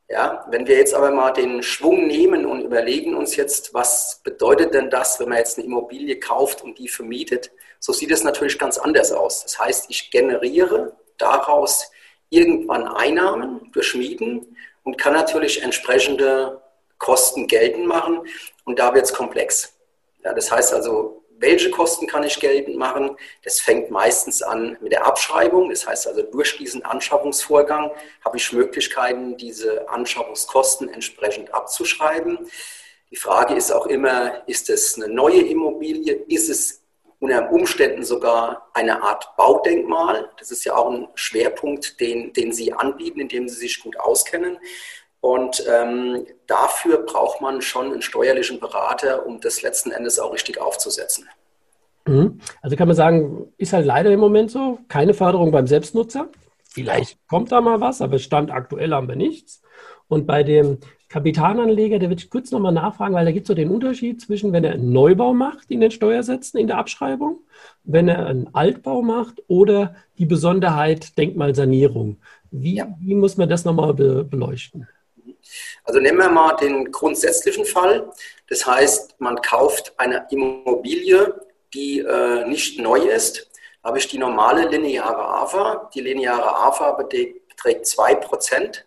Ja, 0.09 0.45
wenn 0.51 0.67
wir 0.67 0.77
jetzt 0.77 0.93
aber 0.93 1.11
mal 1.11 1.31
den 1.31 1.63
Schwung 1.63 2.07
nehmen 2.07 2.45
und 2.45 2.63
überlegen 2.63 3.15
uns 3.15 3.37
jetzt, 3.37 3.73
was 3.73 4.21
bedeutet 4.25 4.75
denn 4.75 4.91
das, 4.91 5.19
wenn 5.21 5.29
man 5.29 5.39
jetzt 5.39 5.57
eine 5.57 5.67
Immobilie 5.67 6.19
kauft 6.19 6.63
und 6.63 6.79
die 6.79 6.89
vermietet, 6.89 7.51
so 7.79 7.93
sieht 7.93 8.11
es 8.11 8.25
natürlich 8.25 8.59
ganz 8.59 8.77
anders 8.77 9.13
aus. 9.13 9.43
Das 9.45 9.59
heißt, 9.59 9.87
ich 9.89 10.11
generiere 10.11 10.97
daraus 11.17 11.91
irgendwann 12.29 12.87
Einnahmen 12.87 13.71
durch 13.73 13.95
Mieten 13.95 14.57
und 14.83 14.99
kann 14.99 15.15
natürlich 15.15 15.63
entsprechende 15.63 16.61
Kosten 16.99 17.47
geltend 17.47 17.87
machen 17.87 18.27
und 18.65 18.79
da 18.79 18.95
wird 18.95 19.05
es 19.05 19.15
komplex. 19.15 19.75
Ja, 20.25 20.35
das 20.35 20.51
heißt 20.51 20.75
also, 20.75 21.22
welche 21.43 21.71
Kosten 21.71 22.07
kann 22.07 22.23
ich 22.23 22.41
geltend 22.41 22.79
machen? 22.79 23.17
Das 23.43 23.61
fängt 23.61 23.91
meistens 23.91 24.43
an 24.43 24.79
mit 24.81 24.93
der 24.93 25.07
Abschreibung. 25.07 25.69
Das 25.69 25.87
heißt 25.87 26.07
also, 26.07 26.23
durch 26.23 26.57
diesen 26.57 26.85
Anschaffungsvorgang 26.85 27.91
habe 28.25 28.37
ich 28.37 28.53
Möglichkeiten, 28.53 29.37
diese 29.37 29.89
Anschaffungskosten 29.91 30.89
entsprechend 30.89 31.53
abzuschreiben. 31.53 32.39
Die 33.11 33.17
Frage 33.17 33.55
ist 33.55 33.73
auch 33.73 33.87
immer, 33.87 34.49
ist 34.49 34.71
es 34.71 34.97
eine 34.97 35.13
neue 35.13 35.43
Immobilie? 35.43 36.15
Ist 36.29 36.49
es 36.49 36.83
unter 37.19 37.51
Umständen 37.51 38.05
sogar 38.05 38.71
eine 38.73 39.03
Art 39.03 39.37
Baudenkmal? 39.37 40.31
Das 40.39 40.51
ist 40.51 40.65
ja 40.65 40.77
auch 40.77 40.91
ein 40.91 41.09
Schwerpunkt, 41.15 42.01
den, 42.01 42.33
den 42.33 42.53
Sie 42.53 42.73
anbieten, 42.73 43.21
in 43.21 43.29
dem 43.29 43.49
Sie 43.49 43.57
sich 43.57 43.81
gut 43.81 43.99
auskennen. 43.99 44.59
Und 45.23 45.65
ähm, 45.73 46.27
dafür 46.49 46.99
braucht 46.99 47.41
man 47.41 47.63
schon 47.63 47.93
einen 47.93 48.03
steuerlichen 48.03 48.59
Berater, 48.59 49.25
um 49.25 49.41
das 49.41 49.63
letzten 49.63 49.93
Endes 49.93 50.19
auch 50.19 50.33
richtig 50.33 50.61
aufzusetzen. 50.61 51.29
Mhm. 52.09 52.41
Also 52.61 52.75
kann 52.75 52.89
man 52.89 52.97
sagen, 52.97 53.53
ist 53.57 53.73
halt 53.73 53.87
leider 53.87 54.11
im 54.11 54.19
Moment 54.19 54.51
so, 54.51 54.81
keine 54.89 55.15
Förderung 55.15 55.53
beim 55.53 55.69
Selbstnutzer. 55.69 56.29
Vielleicht 56.65 57.25
kommt 57.29 57.53
da 57.53 57.61
mal 57.61 57.81
was, 57.81 58.03
aber 58.03 58.19
Stand 58.19 58.51
aktuell 58.51 58.91
haben 58.91 59.07
wir 59.07 59.15
nichts. 59.15 59.63
Und 60.09 60.27
bei 60.27 60.43
dem 60.43 60.79
Kapitalanleger, 61.09 62.01
da 62.01 62.09
würde 62.09 62.21
ich 62.21 62.29
kurz 62.29 62.51
nochmal 62.51 62.73
nachfragen, 62.73 63.15
weil 63.15 63.25
da 63.25 63.31
gibt 63.31 63.45
es 63.45 63.49
so 63.49 63.55
den 63.55 63.71
Unterschied 63.71 64.21
zwischen, 64.21 64.53
wenn 64.53 64.65
er 64.65 64.73
einen 64.73 64.93
Neubau 64.93 65.35
macht 65.35 65.71
in 65.71 65.81
den 65.81 65.93
Steuersätzen 65.93 66.59
in 66.59 66.67
der 66.67 66.79
Abschreibung, 66.79 67.39
wenn 67.85 68.09
er 68.09 68.27
einen 68.27 68.53
Altbau 68.57 69.03
macht 69.03 69.41
oder 69.47 69.95
die 70.19 70.27
Besonderheit 70.27 71.17
Denkmalsanierung. 71.17 72.17
Wie, 72.51 72.75
ja. 72.75 72.89
wie 72.99 73.15
muss 73.15 73.37
man 73.37 73.49
das 73.49 73.65
nochmal 73.65 73.95
be 73.95 74.25
beleuchten? 74.25 74.89
Also 75.85 76.01
nehmen 76.01 76.19
wir 76.19 76.29
mal 76.29 76.57
den 76.57 76.91
grundsätzlichen 76.93 77.65
Fall. 77.65 78.11
Das 78.49 78.67
heißt, 78.67 79.17
man 79.19 79.41
kauft 79.41 79.95
eine 79.97 80.27
Immobilie, 80.31 81.35
die 81.75 82.01
äh, 82.01 82.47
nicht 82.47 82.79
neu 82.79 82.99
ist. 82.99 83.51
Da 83.83 83.89
habe 83.89 83.99
ich 83.99 84.09
die 84.09 84.19
normale 84.19 84.69
lineare 84.69 85.25
AFA. 85.25 85.91
Die 85.95 86.01
lineare 86.01 86.57
AFA 86.57 86.93
beträgt 86.93 87.87
2% 87.87 88.83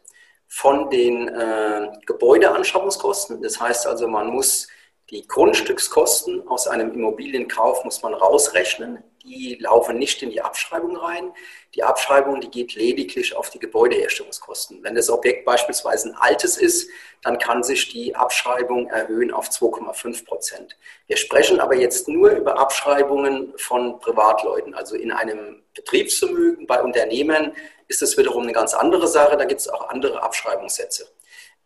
von 0.47 0.89
den 0.89 1.27
äh, 1.27 1.91
Gebäudeanschaffungskosten. 2.05 3.41
Das 3.41 3.59
heißt 3.59 3.87
also, 3.87 4.07
man 4.07 4.27
muss 4.27 4.67
die 5.09 5.27
Grundstückskosten 5.27 6.47
aus 6.47 6.67
einem 6.67 6.91
Immobilienkauf 6.93 7.83
muss 7.83 8.01
man 8.01 8.13
rausrechnen 8.13 9.03
die 9.25 9.57
laufen 9.59 9.97
nicht 9.97 10.21
in 10.21 10.29
die 10.29 10.41
Abschreibung 10.41 10.95
rein. 10.95 11.31
Die 11.73 11.83
Abschreibung, 11.83 12.39
die 12.39 12.49
geht 12.49 12.75
lediglich 12.75 13.35
auf 13.35 13.49
die 13.49 13.59
Gebäudeherstellungskosten. 13.59 14.83
Wenn 14.83 14.95
das 14.95 15.09
Objekt 15.09 15.45
beispielsweise 15.45 16.09
ein 16.09 16.15
altes 16.15 16.57
ist, 16.57 16.89
dann 17.23 17.39
kann 17.39 17.63
sich 17.63 17.89
die 17.89 18.15
Abschreibung 18.15 18.87
erhöhen 18.87 19.31
auf 19.31 19.49
2,5 19.49 20.25
Prozent. 20.25 20.77
Wir 21.07 21.17
sprechen 21.17 21.59
aber 21.59 21.75
jetzt 21.75 22.07
nur 22.07 22.29
über 22.29 22.59
Abschreibungen 22.59 23.53
von 23.57 23.99
Privatleuten. 23.99 24.73
Also 24.73 24.95
in 24.95 25.11
einem 25.11 25.63
Betriebsvermögen 25.73 26.67
bei 26.67 26.81
Unternehmen 26.81 27.53
ist 27.87 28.01
das 28.01 28.17
wiederum 28.17 28.43
eine 28.43 28.53
ganz 28.53 28.73
andere 28.73 29.07
Sache. 29.07 29.37
Da 29.37 29.45
gibt 29.45 29.61
es 29.61 29.67
auch 29.67 29.89
andere 29.89 30.21
Abschreibungssätze. 30.23 31.07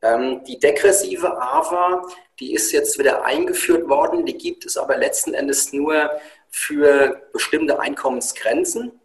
Ähm, 0.01 0.44
die 0.46 0.60
degressive 0.60 1.42
AVA, 1.42 2.08
die 2.39 2.54
ist 2.54 2.72
jetzt 2.72 2.98
wieder 2.98 3.25
eingeführt 3.25 3.89
worden, 3.89 4.25
die 4.25 4.38
gibt 4.38 4.66
es 4.66 4.78
aber 4.78 4.96
letzten 4.96 5.34
Endes 5.34 5.74
nur 5.74 6.10
für 6.51 7.22
bestimmte 7.34 7.79
Einkommensgrenzen. 7.79 9.00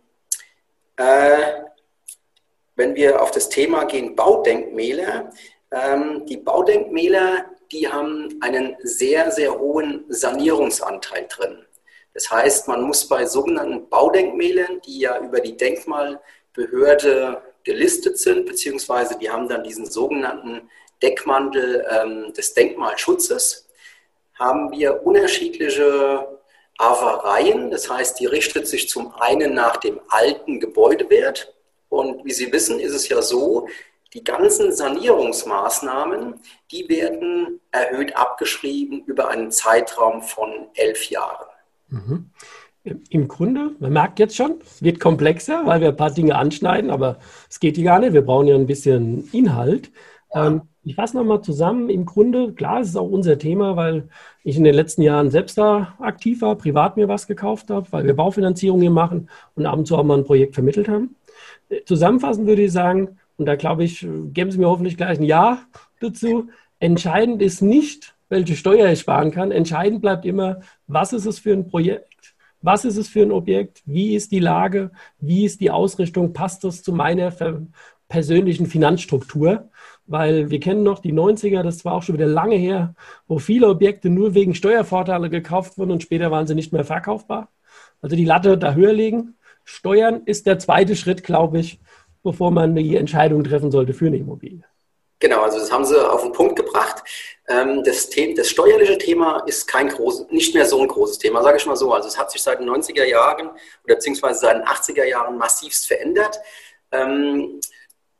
Äh, 0.96 1.64
wenn 2.76 2.94
wir 2.94 3.22
auf 3.22 3.30
das 3.30 3.48
Thema 3.48 3.84
gehen, 3.84 4.16
Baudenkmäler, 4.16 5.30
ähm, 5.70 6.26
die 6.26 6.36
Baudenkmäler, 6.36 7.46
die 7.72 7.88
haben 7.88 8.38
einen 8.40 8.76
sehr, 8.82 9.30
sehr 9.30 9.58
hohen 9.58 10.04
Sanierungsanteil 10.08 11.26
drin. 11.28 11.64
Das 12.14 12.30
heißt, 12.30 12.68
man 12.68 12.82
muss 12.82 13.08
bei 13.08 13.26
sogenannten 13.26 13.88
Baudenkmälern, 13.88 14.80
die 14.86 15.00
ja 15.00 15.18
über 15.18 15.40
die 15.40 15.56
Denkmalbehörde 15.56 17.42
gelistet 17.64 18.18
sind, 18.18 18.46
beziehungsweise 18.46 19.18
die 19.18 19.30
haben 19.30 19.48
dann 19.48 19.64
diesen 19.64 19.86
sogenannten 19.86 20.70
Deckmantel 21.02 21.84
ähm, 21.90 22.32
des 22.32 22.54
Denkmalschutzes, 22.54 23.68
haben 24.34 24.70
wir 24.70 25.04
unterschiedliche 25.04 26.33
Avereien. 26.78 27.70
Das 27.70 27.90
heißt, 27.90 28.18
die 28.20 28.26
richtet 28.26 28.66
sich 28.66 28.88
zum 28.88 29.14
einen 29.14 29.54
nach 29.54 29.76
dem 29.76 30.00
alten 30.08 30.60
Gebäudewert. 30.60 31.54
Und 31.88 32.24
wie 32.24 32.32
Sie 32.32 32.52
wissen, 32.52 32.80
ist 32.80 32.94
es 32.94 33.08
ja 33.08 33.22
so, 33.22 33.68
die 34.14 34.22
ganzen 34.22 34.72
Sanierungsmaßnahmen, 34.72 36.34
die 36.70 36.88
werden 36.88 37.60
erhöht 37.72 38.16
abgeschrieben 38.16 39.02
über 39.06 39.28
einen 39.28 39.50
Zeitraum 39.50 40.22
von 40.22 40.68
elf 40.74 41.10
Jahren. 41.10 41.46
Mhm. 41.88 42.30
Im 43.08 43.28
Grunde, 43.28 43.74
man 43.78 43.92
merkt 43.92 44.18
jetzt 44.18 44.36
schon, 44.36 44.60
es 44.62 44.82
wird 44.82 45.00
komplexer, 45.00 45.62
weil 45.64 45.80
wir 45.80 45.88
ein 45.88 45.96
paar 45.96 46.10
Dinge 46.10 46.36
anschneiden, 46.36 46.90
aber 46.90 47.18
es 47.48 47.58
geht 47.58 47.76
hier 47.76 47.86
gar 47.86 47.98
nicht. 47.98 48.12
Wir 48.12 48.22
brauchen 48.22 48.46
ja 48.46 48.54
ein 48.54 48.66
bisschen 48.66 49.28
Inhalt. 49.32 49.90
Ja. 50.34 50.48
Ähm, 50.48 50.62
ich 50.84 50.94
fasse 50.94 51.16
nochmal 51.16 51.40
zusammen. 51.40 51.88
Im 51.88 52.04
Grunde, 52.04 52.52
klar, 52.52 52.80
es 52.80 52.88
ist 52.88 52.96
auch 52.96 53.08
unser 53.08 53.38
Thema, 53.38 53.76
weil 53.76 54.08
ich 54.42 54.56
in 54.56 54.64
den 54.64 54.74
letzten 54.74 55.02
Jahren 55.02 55.30
selbst 55.30 55.56
da 55.56 55.94
aktiv 55.98 56.42
war, 56.42 56.56
privat 56.56 56.96
mir 56.96 57.08
was 57.08 57.26
gekauft 57.26 57.70
habe, 57.70 57.86
weil 57.90 58.04
wir 58.04 58.14
Baufinanzierung 58.14 58.80
hier 58.80 58.90
machen 58.90 59.28
und 59.54 59.66
ab 59.66 59.78
und 59.78 59.86
zu 59.86 59.96
auch 59.96 60.04
mal 60.04 60.18
ein 60.18 60.24
Projekt 60.24 60.54
vermittelt 60.54 60.88
haben. 60.88 61.16
Äh, 61.68 61.84
zusammenfassend 61.84 62.46
würde 62.46 62.62
ich 62.62 62.72
sagen, 62.72 63.18
und 63.36 63.46
da 63.46 63.56
glaube 63.56 63.84
ich, 63.84 64.06
geben 64.32 64.50
Sie 64.50 64.58
mir 64.58 64.68
hoffentlich 64.68 64.96
gleich 64.96 65.18
ein 65.18 65.24
Ja 65.24 65.62
dazu. 66.00 66.48
Entscheidend 66.78 67.42
ist 67.42 67.62
nicht, 67.62 68.14
welche 68.28 68.54
Steuer 68.54 68.90
ich 68.92 69.00
sparen 69.00 69.30
kann. 69.30 69.50
Entscheidend 69.50 70.02
bleibt 70.02 70.24
immer, 70.24 70.60
was 70.86 71.12
ist 71.12 71.26
es 71.26 71.38
für 71.38 71.52
ein 71.52 71.66
Projekt? 71.66 72.34
Was 72.62 72.84
ist 72.84 72.96
es 72.96 73.08
für 73.08 73.22
ein 73.22 73.32
Objekt? 73.32 73.82
Wie 73.84 74.14
ist 74.14 74.32
die 74.32 74.38
Lage? 74.38 74.90
Wie 75.18 75.44
ist 75.44 75.60
die 75.60 75.70
Ausrichtung? 75.70 76.32
Passt 76.32 76.64
das 76.64 76.82
zu 76.82 76.92
meiner 76.92 77.30
persönlichen 78.08 78.66
Finanzstruktur? 78.66 79.70
Weil 80.06 80.50
wir 80.50 80.60
kennen 80.60 80.82
noch 80.82 80.98
die 80.98 81.12
90er, 81.12 81.62
das 81.62 81.84
war 81.84 81.94
auch 81.94 82.02
schon 82.02 82.14
wieder 82.14 82.26
lange 82.26 82.56
her, 82.56 82.94
wo 83.26 83.38
viele 83.38 83.68
Objekte 83.68 84.10
nur 84.10 84.34
wegen 84.34 84.54
Steuervorteile 84.54 85.30
gekauft 85.30 85.78
wurden 85.78 85.92
und 85.92 86.02
später 86.02 86.30
waren 86.30 86.46
sie 86.46 86.54
nicht 86.54 86.72
mehr 86.72 86.84
verkaufbar. 86.84 87.48
Also 88.02 88.16
die 88.16 88.26
Latte 88.26 88.58
da 88.58 88.74
höher 88.74 88.92
legen. 88.92 89.36
Steuern 89.64 90.22
ist 90.26 90.46
der 90.46 90.58
zweite 90.58 90.94
Schritt, 90.94 91.24
glaube 91.24 91.58
ich, 91.58 91.80
bevor 92.22 92.50
man 92.50 92.74
die 92.74 92.96
Entscheidung 92.96 93.44
treffen 93.44 93.70
sollte 93.70 93.94
für 93.94 94.06
eine 94.06 94.18
Immobilie. 94.18 94.64
Genau, 95.20 95.40
also 95.40 95.58
das 95.58 95.72
haben 95.72 95.86
Sie 95.86 95.96
auf 95.96 96.22
den 96.22 96.32
Punkt 96.32 96.56
gebracht. 96.56 97.02
Ähm, 97.48 97.82
das, 97.82 98.10
Thema, 98.10 98.34
das 98.34 98.50
steuerliche 98.50 98.98
Thema 98.98 99.42
ist 99.46 99.66
kein 99.66 99.88
groß, 99.88 100.26
nicht 100.30 100.54
mehr 100.54 100.66
so 100.66 100.82
ein 100.82 100.88
großes 100.88 101.18
Thema, 101.18 101.42
sage 101.42 101.56
ich 101.56 101.64
mal 101.64 101.76
so. 101.76 101.94
Also 101.94 102.08
es 102.08 102.18
hat 102.18 102.30
sich 102.30 102.42
seit 102.42 102.60
den 102.60 102.68
90er 102.68 103.04
Jahren 103.04 103.48
oder 103.48 103.94
beziehungsweise 103.94 104.40
seit 104.40 104.56
den 104.56 104.64
80er 104.64 105.04
Jahren 105.04 105.38
massivst 105.38 105.86
verändert. 105.86 106.38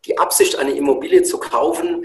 Die 0.06 0.18
Absicht, 0.18 0.56
eine 0.56 0.73
Immobilie 0.73 1.23
zu 1.23 1.38
kaufen, 1.38 2.04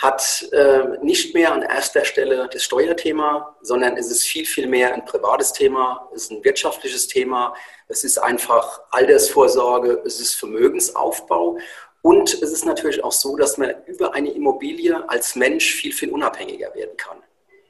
hat 0.00 0.48
äh, 0.52 0.98
nicht 1.02 1.34
mehr 1.34 1.52
an 1.52 1.62
erster 1.62 2.06
Stelle 2.06 2.48
das 2.50 2.64
Steuerthema, 2.64 3.54
sondern 3.60 3.98
es 3.98 4.10
ist 4.10 4.26
viel, 4.26 4.46
viel 4.46 4.66
mehr 4.66 4.94
ein 4.94 5.04
privates 5.04 5.52
Thema, 5.52 6.08
es 6.14 6.22
ist 6.22 6.30
ein 6.30 6.42
wirtschaftliches 6.44 7.06
Thema, 7.06 7.54
es 7.86 8.02
ist 8.02 8.16
einfach 8.16 8.80
Altersvorsorge, 8.90 10.02
es 10.06 10.18
ist 10.18 10.34
Vermögensaufbau 10.34 11.58
und 12.00 12.32
es 12.32 12.50
ist 12.50 12.64
natürlich 12.64 13.04
auch 13.04 13.12
so, 13.12 13.36
dass 13.36 13.58
man 13.58 13.74
über 13.86 14.14
eine 14.14 14.30
Immobilie 14.30 15.06
als 15.08 15.36
Mensch 15.36 15.74
viel, 15.74 15.92
viel 15.92 16.10
unabhängiger 16.10 16.74
werden 16.74 16.96
kann. 16.96 17.18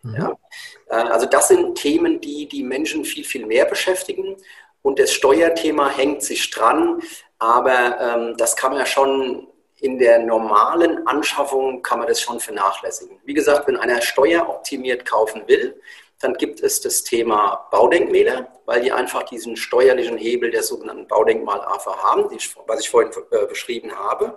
Mhm. 0.03 0.15
Ja? 0.15 0.39
Äh, 0.87 1.09
also 1.09 1.27
das 1.27 1.49
sind 1.49 1.75
Themen, 1.75 2.21
die 2.21 2.47
die 2.47 2.63
Menschen 2.63 3.05
viel, 3.05 3.25
viel 3.25 3.45
mehr 3.45 3.65
beschäftigen 3.65 4.37
und 4.83 5.01
das 5.01 5.13
Steuerthema 5.13 5.91
hängt 5.91 6.23
sich 6.23 6.49
dran, 6.51 7.03
aber 7.41 7.99
ähm, 8.01 8.37
das 8.37 8.55
kann 8.55 8.71
man 8.71 8.81
ja 8.81 8.87
schon 8.87 9.49
in 9.81 9.99
der 9.99 10.19
normalen 10.19 11.07
Anschaffung 11.07 11.83
kann 11.83 11.99
man 11.99 12.09
das 12.09 12.21
schon 12.21 12.39
vernachlässigen. 12.39 13.19
Wie 13.25 13.35
gesagt, 13.35 13.67
wenn 13.67 13.77
einer 13.77 14.01
steueroptimiert 14.03 15.07
kaufen 15.07 15.43
will, 15.47 15.81
dann 16.21 16.35
gibt 16.35 16.63
es 16.63 16.83
das 16.83 17.03
Thema 17.03 17.67
Baudenkmäler, 17.71 18.49
weil 18.67 18.83
die 18.83 18.93
einfach 18.93 19.23
diesen 19.23 19.57
steuerlichen 19.57 20.19
Hebel 20.19 20.51
der 20.51 20.63
sogenannten 20.63 21.07
Baudenkmal-AFA 21.07 22.03
haben, 22.03 22.31
ich, 22.35 22.55
was 22.67 22.81
ich 22.81 22.91
vorhin 22.91 23.11
äh, 23.31 23.47
beschrieben 23.47 23.97
habe. 23.97 24.37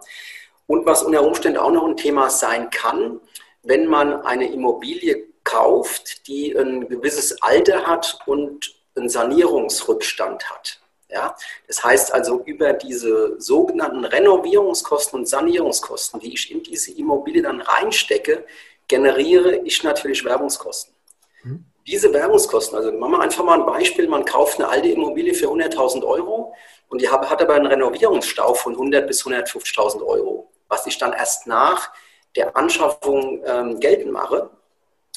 Und 0.65 0.85
was 0.85 1.03
unter 1.03 1.23
Umständen 1.23 1.57
auch 1.57 1.71
noch 1.71 1.85
ein 1.85 1.97
Thema 1.97 2.29
sein 2.29 2.69
kann, 2.69 3.19
wenn 3.63 3.85
man 3.88 4.21
eine 4.21 4.50
Immobilie 4.51 5.25
kauft, 5.43 6.25
die 6.27 6.55
ein 6.57 6.88
gewisses 6.88 7.41
Alter 7.41 7.85
hat 7.85 8.19
und 8.25 8.73
einen 8.95 9.09
Sanierungsrückstand 9.09 10.50
hat. 10.50 10.79
Ja? 11.13 11.36
Das 11.67 11.84
heißt 11.84 12.13
also, 12.13 12.41
über 12.46 12.74
diese 12.74 13.39
sogenannten 13.39 14.03
Renovierungskosten 14.03 15.20
und 15.20 15.29
Sanierungskosten, 15.29 16.20
die 16.20 16.34
ich 16.34 16.51
in 16.51 16.63
diese 16.63 16.91
Immobilie 16.91 17.41
dann 17.41 17.62
reinstecke, 17.62 18.46
generiere 18.88 19.58
ich 19.58 19.84
natürlich 19.84 20.25
Werbungskosten. 20.25 20.93
Hm. 21.41 21.65
Diese 21.86 22.12
Werbungskosten, 22.13 22.77
also 22.77 22.91
machen 22.93 23.12
wir 23.12 23.22
einfach 23.22 23.43
mal 23.43 23.60
ein 23.60 23.65
Beispiel, 23.65 24.08
man 24.08 24.25
kauft 24.25 24.60
eine 24.60 24.70
alte 24.70 24.89
Immobilie 24.89 25.34
für 25.34 25.48
100.000 25.48 26.03
Euro 26.03 26.53
und 26.89 27.01
die 27.01 27.10
hat 27.10 27.41
aber 27.41 27.53
einen 27.53 27.67
Renovierungsstau 27.67 28.53
von 28.53 28.74
100 28.74 29.05
bis 29.05 29.24
150.000 29.25 30.01
Euro, 30.05 30.50
was 30.67 30.88
ich 30.88 30.98
dann 30.98 31.13
erst 31.13 31.46
nach 31.46 31.91
der 32.36 32.55
Anschaffung 32.55 33.43
ähm, 33.46 33.79
geltend 33.79 34.12
mache. 34.12 34.50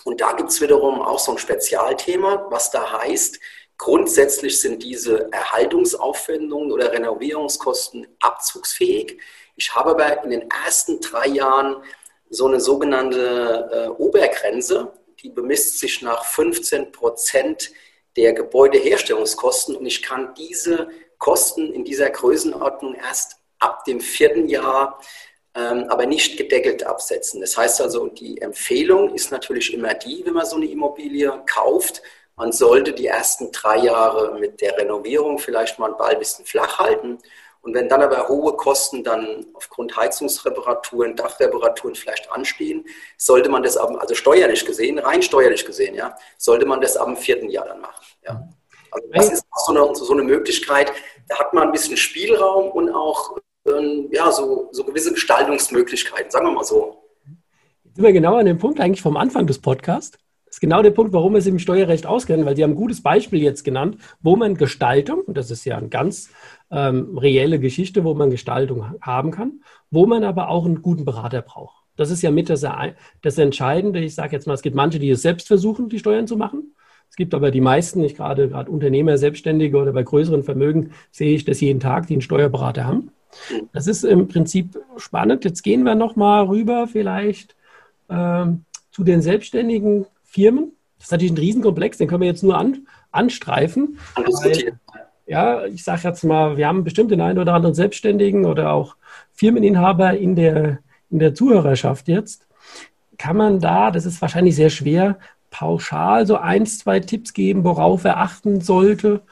Und 0.04 0.20
da 0.20 0.32
gibt 0.32 0.50
es 0.50 0.60
wiederum 0.60 1.00
auch 1.02 1.18
so 1.18 1.32
ein 1.32 1.38
Spezialthema, 1.38 2.46
was 2.50 2.70
da 2.70 3.00
heißt, 3.00 3.40
Grundsätzlich 3.78 4.60
sind 4.60 4.82
diese 4.82 5.30
Erhaltungsaufwendungen 5.32 6.72
oder 6.72 6.92
Renovierungskosten 6.92 8.06
abzugsfähig. 8.20 9.18
Ich 9.56 9.74
habe 9.74 9.90
aber 9.90 10.24
in 10.24 10.30
den 10.30 10.50
ersten 10.50 11.00
drei 11.00 11.26
Jahren 11.28 11.82
so 12.30 12.46
eine 12.46 12.60
sogenannte 12.60 13.70
äh, 13.72 13.88
Obergrenze, 13.88 14.92
die 15.22 15.30
bemisst 15.30 15.78
sich 15.78 16.02
nach 16.02 16.24
15 16.24 16.92
Prozent 16.92 17.70
der 18.16 18.32
Gebäudeherstellungskosten 18.32 19.76
und 19.76 19.86
ich 19.86 20.02
kann 20.02 20.34
diese 20.34 20.88
Kosten 21.18 21.72
in 21.72 21.84
dieser 21.84 22.10
Größenordnung 22.10 22.94
erst 22.94 23.36
ab 23.58 23.84
dem 23.84 24.00
vierten 24.00 24.48
Jahr 24.48 25.00
ähm, 25.54 25.86
aber 25.88 26.06
nicht 26.06 26.36
gedeckelt 26.36 26.84
absetzen. 26.84 27.40
Das 27.40 27.56
heißt 27.56 27.80
also, 27.80 28.08
die 28.08 28.40
Empfehlung 28.40 29.14
ist 29.14 29.30
natürlich 29.30 29.72
immer 29.72 29.94
die, 29.94 30.22
wenn 30.24 30.34
man 30.34 30.46
so 30.46 30.56
eine 30.56 30.66
Immobilie 30.66 31.42
kauft, 31.46 32.02
man 32.36 32.52
sollte 32.52 32.92
die 32.92 33.06
ersten 33.06 33.50
drei 33.50 33.78
Jahre 33.78 34.38
mit 34.38 34.60
der 34.60 34.76
Renovierung 34.76 35.38
vielleicht 35.38 35.78
mal 35.78 35.94
ein 35.94 36.18
bisschen 36.18 36.44
flach 36.44 36.78
halten. 36.78 37.18
Und 37.62 37.74
wenn 37.74 37.88
dann 37.88 38.02
aber 38.02 38.28
hohe 38.28 38.52
Kosten 38.52 39.02
dann 39.02 39.46
aufgrund 39.54 39.96
Heizungsreparaturen, 39.96 41.16
Dachreparaturen 41.16 41.96
vielleicht 41.96 42.30
anstehen, 42.30 42.84
sollte 43.16 43.48
man 43.48 43.62
das 43.62 43.76
ab, 43.76 43.90
also 43.98 44.14
steuerlich 44.14 44.64
gesehen, 44.64 44.98
rein 44.98 45.22
steuerlich 45.22 45.64
gesehen, 45.64 45.94
ja, 45.96 46.16
sollte 46.36 46.66
man 46.66 46.80
das 46.80 46.96
ab 46.96 47.06
dem 47.06 47.16
vierten 47.16 47.48
Jahr 47.48 47.66
dann 47.66 47.80
machen. 47.80 48.04
Ja. 48.24 48.48
Also 48.92 49.08
das 49.12 49.32
ist 49.32 49.46
auch 49.50 49.66
so 49.66 49.72
eine, 49.72 49.94
so 49.96 50.12
eine 50.12 50.22
Möglichkeit, 50.22 50.92
da 51.28 51.38
hat 51.40 51.54
man 51.54 51.64
ein 51.64 51.72
bisschen 51.72 51.96
Spielraum 51.96 52.70
und 52.70 52.90
auch 52.90 53.36
ähm, 53.66 54.08
ja, 54.12 54.30
so, 54.30 54.68
so 54.70 54.84
gewisse 54.84 55.12
Gestaltungsmöglichkeiten, 55.12 56.30
sagen 56.30 56.46
wir 56.46 56.52
mal 56.52 56.64
so. 56.64 57.02
Jetzt 57.82 57.96
sind 57.96 58.04
wir 58.04 58.12
genau 58.12 58.36
an 58.36 58.46
dem 58.46 58.58
Punkt 58.58 58.78
eigentlich 58.78 59.02
vom 59.02 59.16
Anfang 59.16 59.46
des 59.46 59.58
Podcasts 59.58 60.16
ist 60.56 60.60
genau 60.60 60.80
der 60.80 60.90
Punkt, 60.90 61.12
warum 61.12 61.34
wir 61.34 61.38
es 61.38 61.46
im 61.46 61.58
Steuerrecht 61.58 62.06
auskennen, 62.06 62.46
weil 62.46 62.56
Sie 62.56 62.62
haben 62.62 62.70
ein 62.70 62.76
gutes 62.76 63.02
Beispiel 63.02 63.42
jetzt 63.42 63.62
genannt, 63.62 63.98
wo 64.22 64.36
man 64.36 64.54
Gestaltung, 64.54 65.20
und 65.26 65.36
das 65.36 65.50
ist 65.50 65.66
ja 65.66 65.76
eine 65.76 65.88
ganz 65.88 66.30
ähm, 66.70 67.18
reelle 67.18 67.60
Geschichte, 67.60 68.04
wo 68.04 68.14
man 68.14 68.30
Gestaltung 68.30 68.98
haben 69.02 69.32
kann, 69.32 69.60
wo 69.90 70.06
man 70.06 70.24
aber 70.24 70.48
auch 70.48 70.64
einen 70.64 70.80
guten 70.80 71.04
Berater 71.04 71.42
braucht. 71.42 71.76
Das 71.96 72.10
ist 72.10 72.22
ja 72.22 72.30
mit 72.30 72.48
das, 72.48 72.64
das 73.20 73.36
Entscheidende. 73.36 74.00
Ich 74.00 74.14
sage 74.14 74.32
jetzt 74.32 74.46
mal, 74.46 74.54
es 74.54 74.62
gibt 74.62 74.74
manche, 74.74 74.98
die 74.98 75.10
es 75.10 75.20
selbst 75.20 75.46
versuchen, 75.46 75.90
die 75.90 75.98
Steuern 75.98 76.26
zu 76.26 76.38
machen. 76.38 76.74
Es 77.10 77.16
gibt 77.16 77.34
aber 77.34 77.50
die 77.50 77.60
meisten, 77.60 78.00
nicht 78.00 78.16
gerade 78.16 78.48
gerade 78.48 78.70
Unternehmer, 78.70 79.18
Selbstständige 79.18 79.76
oder 79.76 79.92
bei 79.92 80.04
größeren 80.04 80.42
Vermögen, 80.42 80.92
sehe 81.10 81.34
ich 81.34 81.44
das 81.44 81.60
jeden 81.60 81.80
Tag, 81.80 82.06
die 82.06 82.14
einen 82.14 82.22
Steuerberater 82.22 82.86
haben. 82.86 83.10
Das 83.74 83.86
ist 83.86 84.04
im 84.04 84.26
Prinzip 84.26 84.78
spannend. 84.96 85.44
Jetzt 85.44 85.62
gehen 85.62 85.82
wir 85.82 85.96
nochmal 85.96 86.46
rüber 86.46 86.86
vielleicht 86.86 87.56
ähm, 88.08 88.64
zu 88.90 89.04
den 89.04 89.20
Selbstständigen 89.20 90.06
Firmen. 90.36 90.72
Das 90.98 91.06
ist 91.06 91.12
natürlich 91.12 91.32
ein 91.32 91.38
Riesenkomplex, 91.38 91.96
den 91.96 92.08
können 92.08 92.20
wir 92.20 92.28
jetzt 92.28 92.42
nur 92.42 92.58
an, 92.58 92.86
anstreifen. 93.10 93.98
Weil, 94.14 94.78
ja, 95.26 95.64
ich 95.64 95.82
sage 95.82 96.02
jetzt 96.04 96.24
mal, 96.24 96.58
wir 96.58 96.68
haben 96.68 96.84
bestimmt 96.84 97.10
den 97.10 97.22
einen 97.22 97.38
oder 97.38 97.54
anderen 97.54 97.74
Selbstständigen 97.74 98.44
oder 98.44 98.72
auch 98.72 98.96
Firmeninhaber 99.32 100.16
in 100.18 100.36
der, 100.36 100.80
in 101.10 101.20
der 101.20 101.34
Zuhörerschaft 101.34 102.08
jetzt. 102.08 102.46
kann 103.16 103.38
man 103.38 103.60
da, 103.60 103.90
das 103.90 104.04
ist 104.04 104.20
wahrscheinlich 104.20 104.56
sehr 104.56 104.68
schwer, 104.68 105.18
pauschal 105.48 106.26
so 106.26 106.36
ein, 106.36 106.66
zwei 106.66 107.00
Tipps 107.00 107.32
geben, 107.32 107.64
worauf 107.64 108.04
er 108.04 108.18
achten 108.18 108.60
sollte? 108.60 109.22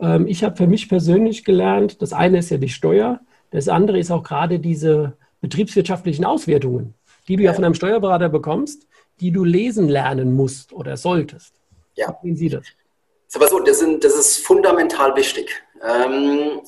Ähm, 0.00 0.26
ich 0.26 0.44
habe 0.44 0.56
für 0.56 0.66
mich 0.66 0.88
persönlich 0.88 1.44
gelernt, 1.44 2.00
das 2.00 2.14
eine 2.14 2.38
ist 2.38 2.48
ja 2.48 2.56
die 2.56 2.70
Steuer, 2.70 3.20
das 3.50 3.68
andere 3.68 3.98
ist 3.98 4.10
auch 4.10 4.22
gerade 4.22 4.60
diese 4.60 5.18
betriebswirtschaftlichen 5.42 6.24
Auswertungen, 6.24 6.94
die 7.28 7.36
du 7.36 7.42
ja 7.42 7.52
von 7.52 7.64
einem 7.64 7.74
Steuerberater 7.74 8.30
bekommst, 8.30 8.86
die 9.20 9.30
du 9.30 9.44
lesen 9.44 9.88
lernen 9.88 10.34
musst 10.34 10.72
oder 10.72 10.96
solltest. 10.96 11.54
Ja. 11.94 12.18
Wie 12.22 12.28
sehen 12.28 12.36
Sie 12.36 12.48
das? 12.48 12.64
Aber 13.34 13.48
so, 13.48 13.58
das, 13.60 13.78
sind, 13.80 14.04
das 14.04 14.14
ist 14.14 14.46
fundamental 14.46 15.16
wichtig. 15.16 15.62
Ähm, 15.82 16.60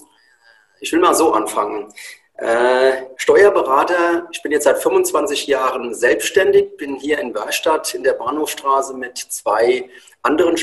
ich 0.80 0.92
will 0.92 1.00
mal 1.00 1.14
so 1.14 1.32
anfangen. 1.32 1.92
Äh, 2.34 3.04
Steuerberater, 3.16 4.28
ich 4.30 4.42
bin 4.42 4.52
jetzt 4.52 4.64
seit 4.64 4.78
25 4.78 5.46
Jahren 5.46 5.94
selbstständig, 5.94 6.76
bin 6.76 6.96
hier 6.96 7.18
in 7.18 7.34
Wörstadt 7.34 7.94
in 7.94 8.02
der 8.02 8.12
Bahnhofstraße 8.12 8.94
mit 8.94 9.16
zwei 9.16 9.88
anderen 10.22 10.56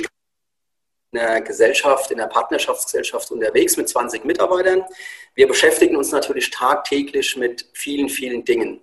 in 1.13 1.19
der 1.19 1.41
Gesellschaft, 1.41 2.11
in 2.11 2.17
der 2.17 2.27
Partnerschaftsgesellschaft 2.27 3.31
unterwegs 3.31 3.77
mit 3.77 3.87
20 3.87 4.25
Mitarbeitern. 4.25 4.83
Wir 5.35 5.47
beschäftigen 5.47 5.95
uns 5.95 6.11
natürlich 6.11 6.49
tagtäglich 6.49 7.37
mit 7.37 7.69
vielen, 7.73 8.09
vielen 8.09 8.43
Dingen. 8.43 8.81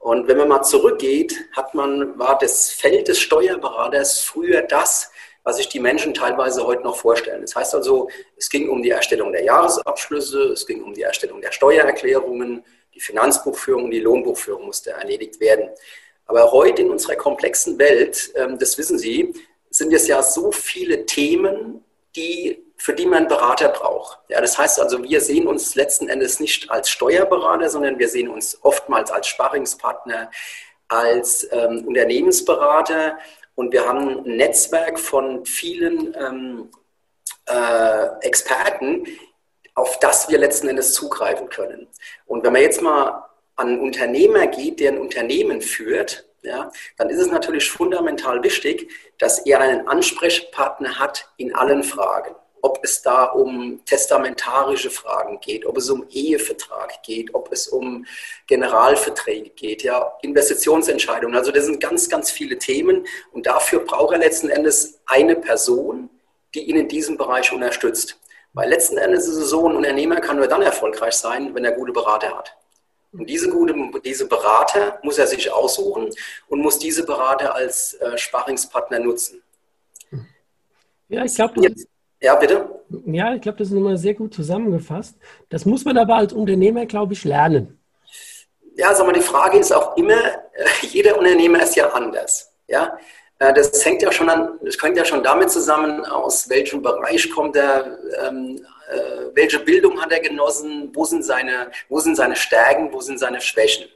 Und 0.00 0.28
wenn 0.28 0.38
man 0.38 0.48
mal 0.48 0.62
zurückgeht, 0.62 1.36
hat 1.52 1.74
man, 1.74 2.18
war 2.18 2.38
das 2.38 2.70
Feld 2.70 3.06
des 3.08 3.20
Steuerberaters 3.20 4.20
früher 4.20 4.62
das, 4.62 5.12
was 5.44 5.58
sich 5.58 5.68
die 5.68 5.78
Menschen 5.78 6.14
teilweise 6.14 6.66
heute 6.66 6.82
noch 6.82 6.96
vorstellen. 6.96 7.42
Das 7.42 7.54
heißt 7.54 7.74
also, 7.74 8.08
es 8.36 8.48
ging 8.48 8.70
um 8.70 8.82
die 8.82 8.90
Erstellung 8.90 9.30
der 9.30 9.44
Jahresabschlüsse, 9.44 10.52
es 10.52 10.66
ging 10.66 10.82
um 10.82 10.94
die 10.94 11.02
Erstellung 11.02 11.42
der 11.42 11.52
Steuererklärungen, 11.52 12.64
die 12.94 13.00
Finanzbuchführung, 13.00 13.90
die 13.90 14.00
Lohnbuchführung 14.00 14.64
musste 14.64 14.92
erledigt 14.92 15.38
werden. 15.38 15.68
Aber 16.24 16.50
heute 16.50 16.80
in 16.80 16.90
unserer 16.90 17.16
komplexen 17.16 17.78
Welt, 17.78 18.32
ähm, 18.36 18.58
das 18.58 18.78
wissen 18.78 18.98
Sie, 18.98 19.34
sind 19.68 19.92
es 19.92 20.08
ja 20.08 20.22
so 20.22 20.50
viele 20.50 21.04
Themen, 21.04 21.84
die, 22.16 22.64
für 22.80 22.94
die 22.94 23.04
man 23.04 23.28
Berater 23.28 23.68
braucht. 23.68 24.20
Ja, 24.28 24.40
das 24.40 24.56
heißt 24.56 24.80
also, 24.80 25.04
wir 25.04 25.20
sehen 25.20 25.46
uns 25.46 25.74
letzten 25.74 26.08
Endes 26.08 26.40
nicht 26.40 26.70
als 26.70 26.88
Steuerberater, 26.88 27.68
sondern 27.68 27.98
wir 27.98 28.08
sehen 28.08 28.30
uns 28.30 28.58
oftmals 28.62 29.10
als 29.10 29.26
Sparringspartner, 29.26 30.30
als 30.88 31.46
ähm, 31.52 31.84
Unternehmensberater 31.86 33.18
und 33.54 33.74
wir 33.74 33.86
haben 33.86 34.08
ein 34.08 34.36
Netzwerk 34.36 34.98
von 34.98 35.44
vielen 35.44 36.16
ähm, 36.18 36.70
äh, 37.44 38.26
Experten, 38.26 39.06
auf 39.74 39.98
das 40.00 40.30
wir 40.30 40.38
letzten 40.38 40.68
Endes 40.68 40.94
zugreifen 40.94 41.50
können. 41.50 41.86
Und 42.24 42.44
wenn 42.44 42.54
man 42.54 42.62
jetzt 42.62 42.80
mal 42.80 43.28
an 43.56 43.68
einen 43.68 43.80
Unternehmer 43.80 44.46
geht, 44.46 44.80
der 44.80 44.92
ein 44.92 44.98
Unternehmen 44.98 45.60
führt, 45.60 46.24
ja, 46.40 46.72
dann 46.96 47.10
ist 47.10 47.18
es 47.18 47.26
natürlich 47.26 47.70
fundamental 47.70 48.42
wichtig, 48.42 48.90
dass 49.18 49.40
er 49.40 49.60
einen 49.60 49.86
Ansprechpartner 49.86 50.98
hat 50.98 51.28
in 51.36 51.54
allen 51.54 51.82
Fragen 51.82 52.34
ob 52.62 52.80
es 52.82 53.02
da 53.02 53.24
um 53.24 53.80
testamentarische 53.84 54.90
Fragen 54.90 55.40
geht, 55.40 55.66
ob 55.66 55.76
es 55.76 55.90
um 55.90 56.06
Ehevertrag 56.10 57.02
geht, 57.02 57.34
ob 57.34 57.50
es 57.52 57.68
um 57.68 58.06
Generalverträge 58.46 59.50
geht, 59.50 59.82
ja, 59.82 60.12
Investitionsentscheidungen. 60.22 61.36
Also 61.36 61.52
das 61.52 61.66
sind 61.66 61.80
ganz, 61.80 62.08
ganz 62.08 62.30
viele 62.30 62.58
Themen 62.58 63.06
und 63.32 63.46
dafür 63.46 63.80
braucht 63.80 64.12
er 64.12 64.18
letzten 64.18 64.50
Endes 64.50 65.00
eine 65.06 65.36
Person, 65.36 66.10
die 66.54 66.68
ihn 66.68 66.76
in 66.76 66.88
diesem 66.88 67.16
Bereich 67.16 67.52
unterstützt. 67.52 68.18
Weil 68.52 68.68
letzten 68.68 68.98
Endes 68.98 69.28
ist 69.28 69.36
es 69.36 69.50
so, 69.50 69.68
ein 69.68 69.76
Unternehmer 69.76 70.20
kann 70.20 70.36
nur 70.36 70.48
dann 70.48 70.62
erfolgreich 70.62 71.14
sein, 71.14 71.54
wenn 71.54 71.64
er 71.64 71.72
gute 71.72 71.92
Berater 71.92 72.36
hat. 72.36 72.56
Und 73.12 73.28
diese, 73.28 73.48
gute, 73.48 73.74
diese 74.04 74.26
Berater 74.26 75.00
muss 75.02 75.18
er 75.18 75.26
sich 75.26 75.52
aussuchen 75.52 76.10
und 76.48 76.60
muss 76.60 76.78
diese 76.78 77.04
Berater 77.04 77.54
als 77.54 77.94
äh, 77.94 78.16
Sparingspartner 78.16 79.00
nutzen. 79.00 79.42
Ja, 81.08 81.24
ich 81.24 81.34
glaube, 81.34 81.60
das, 81.60 81.86
ja, 82.20 82.34
bitte? 82.34 82.68
Ja, 83.06 83.34
ich 83.34 83.40
glaube, 83.40 83.58
das 83.58 83.68
ist 83.68 83.74
nochmal 83.74 83.96
sehr 83.96 84.14
gut 84.14 84.34
zusammengefasst. 84.34 85.16
Das 85.48 85.64
muss 85.64 85.84
man 85.84 85.96
aber 85.96 86.16
als 86.16 86.32
Unternehmer, 86.32 86.86
glaube 86.86 87.14
ich, 87.14 87.24
lernen. 87.24 87.78
Ja, 88.76 88.88
also 88.88 89.10
die 89.10 89.20
Frage 89.20 89.58
ist 89.58 89.72
auch 89.72 89.96
immer, 89.96 90.20
jeder 90.82 91.18
Unternehmer 91.18 91.62
ist 91.62 91.76
ja 91.76 91.88
anders. 91.90 92.52
Ja, 92.68 92.98
äh, 93.38 93.52
das 93.54 93.84
hängt 93.84 94.02
ja 94.02 94.12
schon 94.12 94.28
an, 94.28 94.58
das 94.62 94.76
hängt 94.80 94.96
ja 94.96 95.04
schon 95.04 95.22
damit 95.22 95.50
zusammen, 95.50 96.04
aus 96.04 96.48
welchem 96.48 96.82
Bereich 96.82 97.30
kommt 97.30 97.56
er, 97.56 97.98
ähm, 98.26 98.64
äh, 98.90 99.34
welche 99.34 99.58
Bildung 99.60 100.00
hat 100.00 100.12
er 100.12 100.20
genossen, 100.20 100.90
wo 100.94 101.04
sind 101.04 101.24
seine, 101.24 101.70
wo 101.88 101.98
sind 102.00 102.16
seine 102.16 102.36
Stärken, 102.36 102.92
wo 102.92 103.00
sind 103.00 103.18
seine 103.18 103.40
Schwächen. 103.40 103.88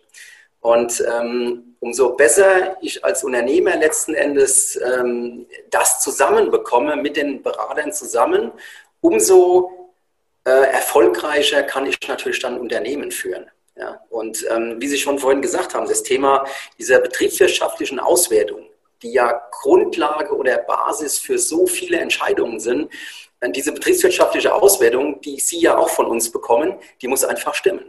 Und 0.64 1.05
ähm, 1.07 1.77
umso 1.81 2.16
besser 2.16 2.79
ich 2.81 3.05
als 3.05 3.22
Unternehmer 3.22 3.77
letzten 3.77 4.14
Endes 4.14 4.81
ähm, 4.81 5.44
das 5.68 6.00
zusammenbekomme 6.00 6.96
mit 6.96 7.18
den 7.18 7.42
Beratern 7.42 7.92
zusammen, 7.92 8.50
umso 9.03 9.92
äh, 10.46 10.50
erfolgreicher 10.50 11.64
kann 11.64 11.85
ich 11.85 11.98
natürlich 12.09 12.40
dann 12.40 12.59
Unternehmen 12.59 13.11
führen. 13.11 13.44
Ja? 13.77 14.00
Und 14.09 14.46
ähm, 14.50 14.77
wie 14.79 14.88
Sie 14.88 14.96
schon 14.96 15.18
vorhin 15.18 15.42
gesagt 15.42 15.74
haben, 15.74 15.87
das 15.87 16.03
Thema 16.03 16.46
dieser 16.79 16.98
betriebswirtschaftlichen 17.00 18.00
Auswertung, 18.00 18.66
die 19.03 19.12
ja 19.12 19.42
Grundlage 19.50 20.35
oder 20.35 20.57
Basis 20.57 21.18
für 21.18 21.38
so 21.38 21.66
viele 21.66 21.98
Entscheidungen 21.98 22.59
sind, 22.59 22.90
äh, 23.40 23.50
diese 23.50 23.72
betriebswirtschaftliche 23.72 24.55
Auswertung, 24.55 25.20
die 25.20 25.38
Sie 25.38 25.61
ja 25.61 25.77
auch 25.77 25.90
von 25.90 26.07
uns 26.07 26.33
bekommen, 26.33 26.79
die 27.03 27.09
muss 27.09 27.22
einfach 27.22 27.53
stimmen. 27.55 27.85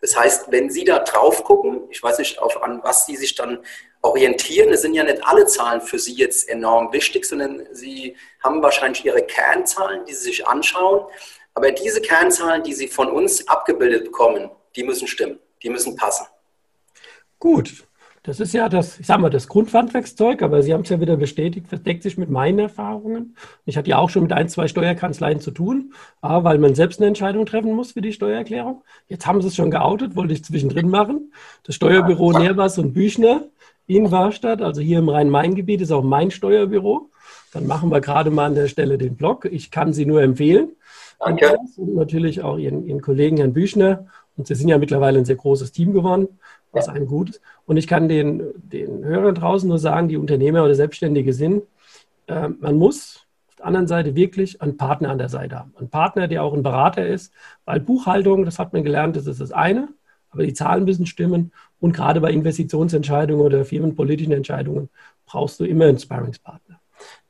Das 0.00 0.16
heißt, 0.16 0.52
wenn 0.52 0.70
Sie 0.70 0.84
da 0.84 1.00
drauf 1.00 1.42
gucken, 1.44 1.88
ich 1.90 2.02
weiß 2.02 2.18
nicht, 2.18 2.38
auf, 2.38 2.62
an 2.62 2.80
was 2.84 3.06
Sie 3.06 3.16
sich 3.16 3.34
dann 3.34 3.64
orientieren, 4.02 4.72
es 4.72 4.82
sind 4.82 4.94
ja 4.94 5.02
nicht 5.02 5.24
alle 5.24 5.46
Zahlen 5.46 5.80
für 5.80 5.98
Sie 5.98 6.14
jetzt 6.14 6.48
enorm 6.48 6.92
wichtig, 6.92 7.24
sondern 7.24 7.66
Sie 7.72 8.16
haben 8.42 8.62
wahrscheinlich 8.62 9.04
Ihre 9.04 9.22
Kernzahlen, 9.22 10.04
die 10.04 10.14
Sie 10.14 10.24
sich 10.24 10.46
anschauen. 10.46 11.06
Aber 11.54 11.72
diese 11.72 12.00
Kernzahlen, 12.00 12.62
die 12.62 12.74
Sie 12.74 12.86
von 12.86 13.10
uns 13.10 13.48
abgebildet 13.48 14.04
bekommen, 14.04 14.50
die 14.76 14.84
müssen 14.84 15.08
stimmen, 15.08 15.40
die 15.62 15.70
müssen 15.70 15.96
passen. 15.96 16.26
Gut, 17.40 17.87
das 18.28 18.40
ist 18.40 18.52
ja 18.52 18.68
das, 18.68 19.00
ich 19.00 19.06
sag 19.06 19.20
mal, 19.20 19.30
das 19.30 19.48
Grundhandwerkszeug, 19.48 20.42
aber 20.42 20.62
Sie 20.62 20.74
haben 20.74 20.82
es 20.82 20.90
ja 20.90 21.00
wieder 21.00 21.16
bestätigt, 21.16 21.66
verdeckt 21.66 22.02
sich 22.02 22.18
mit 22.18 22.28
meinen 22.28 22.58
Erfahrungen. 22.58 23.34
Ich 23.64 23.78
hatte 23.78 23.88
ja 23.88 23.96
auch 23.96 24.10
schon 24.10 24.24
mit 24.24 24.34
ein, 24.34 24.50
zwei 24.50 24.68
Steuerkanzleien 24.68 25.40
zu 25.40 25.50
tun, 25.50 25.94
weil 26.20 26.58
man 26.58 26.74
selbst 26.74 27.00
eine 27.00 27.06
Entscheidung 27.08 27.46
treffen 27.46 27.72
muss 27.72 27.92
für 27.92 28.02
die 28.02 28.12
Steuererklärung. 28.12 28.82
Jetzt 29.08 29.26
haben 29.26 29.40
Sie 29.40 29.48
es 29.48 29.56
schon 29.56 29.70
geoutet, 29.70 30.14
wollte 30.14 30.34
ich 30.34 30.44
zwischendrin 30.44 30.90
machen. 30.90 31.32
Das 31.62 31.74
Steuerbüro 31.74 32.32
ja. 32.32 32.40
Nervas 32.40 32.76
und 32.76 32.92
Büchner 32.92 33.44
in 33.86 34.10
Warstadt, 34.10 34.60
also 34.60 34.82
hier 34.82 34.98
im 34.98 35.08
Rhein-Main-Gebiet, 35.08 35.80
ist 35.80 35.90
auch 35.90 36.04
mein 36.04 36.30
Steuerbüro. 36.30 37.08
Dann 37.54 37.66
machen 37.66 37.90
wir 37.90 38.02
gerade 38.02 38.30
mal 38.30 38.44
an 38.44 38.54
der 38.54 38.68
Stelle 38.68 38.98
den 38.98 39.16
Blog. 39.16 39.46
Ich 39.50 39.70
kann 39.70 39.94
Sie 39.94 40.04
nur 40.04 40.20
empfehlen. 40.20 40.72
Danke. 41.18 41.56
Und 41.78 41.94
natürlich 41.94 42.42
auch 42.42 42.58
Ihren, 42.58 42.84
Ihren 42.84 43.00
Kollegen 43.00 43.38
Herrn 43.38 43.54
Büchner. 43.54 44.06
Und 44.36 44.46
Sie 44.46 44.54
sind 44.54 44.68
ja 44.68 44.76
mittlerweile 44.76 45.18
ein 45.18 45.24
sehr 45.24 45.36
großes 45.36 45.72
Team 45.72 45.94
geworden 45.94 46.28
was 46.72 46.88
einem 46.88 47.06
gut 47.06 47.30
ist. 47.30 47.40
Und 47.66 47.76
ich 47.76 47.86
kann 47.86 48.08
den, 48.08 48.42
den 48.56 49.04
Hörern 49.04 49.34
draußen 49.34 49.68
nur 49.68 49.78
sagen, 49.78 50.08
die 50.08 50.16
Unternehmer 50.16 50.64
oder 50.64 50.74
Selbstständige 50.74 51.32
sind, 51.32 51.62
äh, 52.26 52.48
man 52.48 52.76
muss 52.76 53.26
auf 53.48 53.56
der 53.56 53.66
anderen 53.66 53.86
Seite 53.86 54.14
wirklich 54.14 54.60
einen 54.62 54.76
Partner 54.76 55.10
an 55.10 55.18
der 55.18 55.28
Seite 55.28 55.58
haben. 55.58 55.74
Einen 55.78 55.90
Partner, 55.90 56.28
der 56.28 56.42
auch 56.42 56.54
ein 56.54 56.62
Berater 56.62 57.06
ist, 57.06 57.32
weil 57.64 57.80
Buchhaltung, 57.80 58.44
das 58.44 58.58
hat 58.58 58.72
man 58.72 58.84
gelernt, 58.84 59.16
das 59.16 59.26
ist 59.26 59.40
das 59.40 59.52
eine, 59.52 59.88
aber 60.30 60.44
die 60.44 60.52
Zahlen 60.52 60.84
müssen 60.84 61.06
stimmen. 61.06 61.52
Und 61.80 61.92
gerade 61.92 62.20
bei 62.20 62.30
Investitionsentscheidungen 62.32 63.44
oder 63.44 63.64
firmenpolitischen 63.64 64.32
Entscheidungen 64.32 64.90
brauchst 65.26 65.58
du 65.60 65.64
immer 65.64 65.86
einen 65.86 65.98
Sparringspartner. 65.98 66.80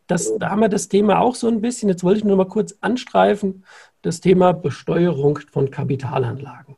Das, 0.07 0.33
da 0.39 0.51
haben 0.51 0.61
wir 0.61 0.71
das 0.71 0.89
Thema 0.89 1.21
auch 1.21 1.35
so 1.35 1.49
ein 1.49 1.61
bisschen. 1.61 1.91
Jetzt 1.91 2.03
wollte 2.03 2.19
ich 2.19 2.25
nur 2.25 2.37
mal 2.37 2.49
kurz 2.49 2.75
anstreifen, 2.81 3.65
das 4.01 4.21
Thema 4.21 4.53
Besteuerung 4.53 5.39
von 5.53 5.71
Kapitalanlagen. 5.71 6.77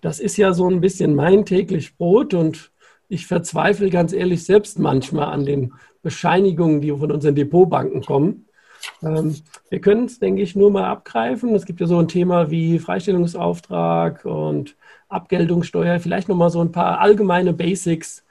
Das 0.00 0.20
ist 0.20 0.36
ja 0.36 0.52
so 0.52 0.68
ein 0.68 0.80
bisschen 0.80 1.14
mein 1.14 1.44
täglich 1.44 1.96
Brot 1.96 2.34
und 2.34 2.70
ich 3.08 3.26
verzweifle 3.26 3.90
ganz 3.90 4.12
ehrlich 4.12 4.44
selbst 4.44 4.78
manchmal 4.78 5.32
an 5.32 5.46
den 5.46 5.72
Bescheinigungen, 6.02 6.80
die 6.80 6.90
von 6.90 7.10
unseren 7.10 7.34
Depotbanken 7.34 8.02
kommen. 8.02 8.46
Ähm, 9.02 9.34
wir 9.70 9.80
können 9.80 10.04
es, 10.04 10.18
denke 10.18 10.42
ich, 10.42 10.54
nur 10.54 10.70
mal 10.70 10.84
abgreifen. 10.84 11.54
Es 11.54 11.66
gibt 11.66 11.80
ja 11.80 11.86
so 11.86 11.98
ein 11.98 12.08
Thema 12.08 12.50
wie 12.50 12.78
Freistellungsauftrag 12.78 14.24
und 14.24 14.76
Abgeltungssteuer. 15.08 16.00
Vielleicht 16.00 16.28
noch 16.28 16.36
mal 16.36 16.50
so 16.50 16.60
ein 16.60 16.72
paar 16.72 17.00
allgemeine 17.00 17.52
Basics, 17.52 18.24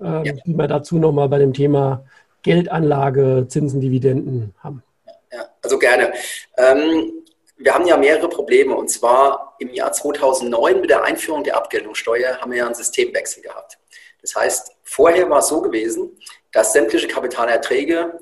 äh, 0.00 0.26
ja. 0.26 0.32
die 0.32 0.54
wir 0.54 0.68
dazu 0.68 0.98
noch 0.98 1.12
mal 1.12 1.28
bei 1.28 1.38
dem 1.38 1.52
Thema 1.52 2.04
Geldanlage, 2.42 3.46
Zinsen, 3.48 3.80
Dividenden 3.80 4.54
haben. 4.58 4.82
Ja, 5.32 5.46
also 5.62 5.78
gerne. 5.78 6.12
Ähm, 6.58 7.23
wir 7.56 7.74
haben 7.74 7.86
ja 7.86 7.96
mehrere 7.96 8.28
Probleme. 8.28 8.74
Und 8.74 8.88
zwar 8.88 9.56
im 9.58 9.72
Jahr 9.72 9.92
2009 9.92 10.80
mit 10.80 10.90
der 10.90 11.04
Einführung 11.04 11.44
der 11.44 11.56
Abgeltungssteuer 11.56 12.38
haben 12.40 12.50
wir 12.50 12.58
ja 12.58 12.66
einen 12.66 12.74
Systemwechsel 12.74 13.42
gehabt. 13.42 13.78
Das 14.20 14.34
heißt, 14.34 14.72
vorher 14.82 15.28
war 15.28 15.40
es 15.40 15.48
so 15.48 15.60
gewesen, 15.60 16.18
dass 16.52 16.72
sämtliche 16.72 17.08
Kapitalerträge 17.08 18.18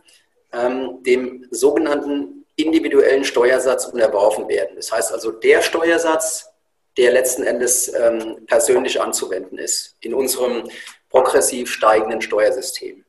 ähm, 0.52 1.02
dem 1.02 1.46
sogenannten 1.50 2.44
individuellen 2.56 3.24
Steuersatz 3.24 3.86
unterworfen 3.86 4.48
werden. 4.48 4.76
Das 4.76 4.92
heißt 4.92 5.12
also, 5.12 5.30
der 5.30 5.62
Steuersatz, 5.62 6.50
der 6.98 7.12
letzten 7.12 7.44
Endes 7.44 7.92
ähm, 7.94 8.44
persönlich 8.46 9.00
anzuwenden 9.00 9.58
ist 9.58 9.96
in 10.00 10.12
unserem 10.12 10.68
progressiv 11.08 11.70
steigenden 11.70 12.20
Steuersystem. 12.20 13.04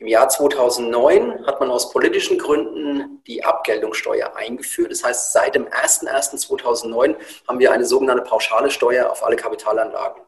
Im 0.00 0.06
Jahr 0.06 0.30
2009 0.30 1.46
hat 1.46 1.60
man 1.60 1.70
aus 1.70 1.90
politischen 1.90 2.38
Gründen 2.38 3.22
die 3.26 3.44
Abgeltungssteuer 3.44 4.34
eingeführt. 4.34 4.90
Das 4.92 5.04
heißt, 5.04 5.32
seit 5.34 5.54
dem 5.54 5.66
01.01.2009 5.66 7.16
haben 7.46 7.58
wir 7.58 7.70
eine 7.70 7.84
sogenannte 7.84 8.22
pauschale 8.22 8.70
Steuer 8.70 9.10
auf 9.10 9.22
alle 9.22 9.36
Kapitalanlagen. 9.36 10.22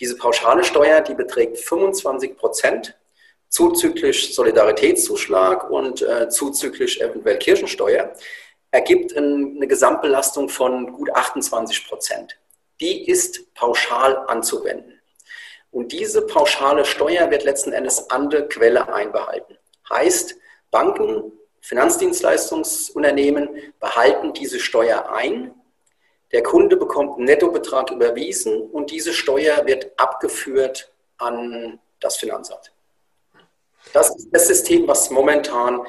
Diese 0.00 0.16
pauschale 0.16 0.64
Steuer, 0.64 1.02
die 1.02 1.12
beträgt 1.12 1.58
25 1.58 2.38
Prozent 2.38 2.98
zuzüglich 3.50 4.34
Solidaritätszuschlag 4.34 5.68
und 5.68 6.00
äh, 6.00 6.30
zuzüglich 6.30 7.02
eventuell 7.02 7.36
Kirchensteuer, 7.36 8.14
ergibt 8.70 9.14
eine 9.14 9.66
Gesamtbelastung 9.66 10.48
von 10.48 10.94
gut 10.94 11.14
28 11.14 11.86
Prozent. 11.86 12.38
Die 12.80 13.06
ist 13.06 13.52
pauschal 13.52 14.24
anzuwenden. 14.28 14.99
Und 15.70 15.92
diese 15.92 16.22
pauschale 16.22 16.84
Steuer 16.84 17.30
wird 17.30 17.44
letzten 17.44 17.72
Endes 17.72 18.10
an 18.10 18.28
der 18.30 18.48
Quelle 18.48 18.92
einbehalten. 18.92 19.56
Heißt, 19.88 20.36
Banken, 20.70 21.32
Finanzdienstleistungsunternehmen 21.60 23.48
behalten 23.78 24.32
diese 24.32 24.58
Steuer 24.58 25.12
ein. 25.12 25.54
Der 26.32 26.42
Kunde 26.42 26.76
bekommt 26.76 27.16
einen 27.16 27.26
Nettobetrag 27.26 27.90
überwiesen 27.90 28.60
und 28.60 28.90
diese 28.90 29.12
Steuer 29.12 29.66
wird 29.66 29.92
abgeführt 29.96 30.92
an 31.18 31.78
das 32.00 32.16
Finanzamt. 32.16 32.72
Das 33.92 34.14
ist 34.14 34.28
das 34.32 34.46
System, 34.46 34.86
was 34.86 35.10
momentan 35.10 35.80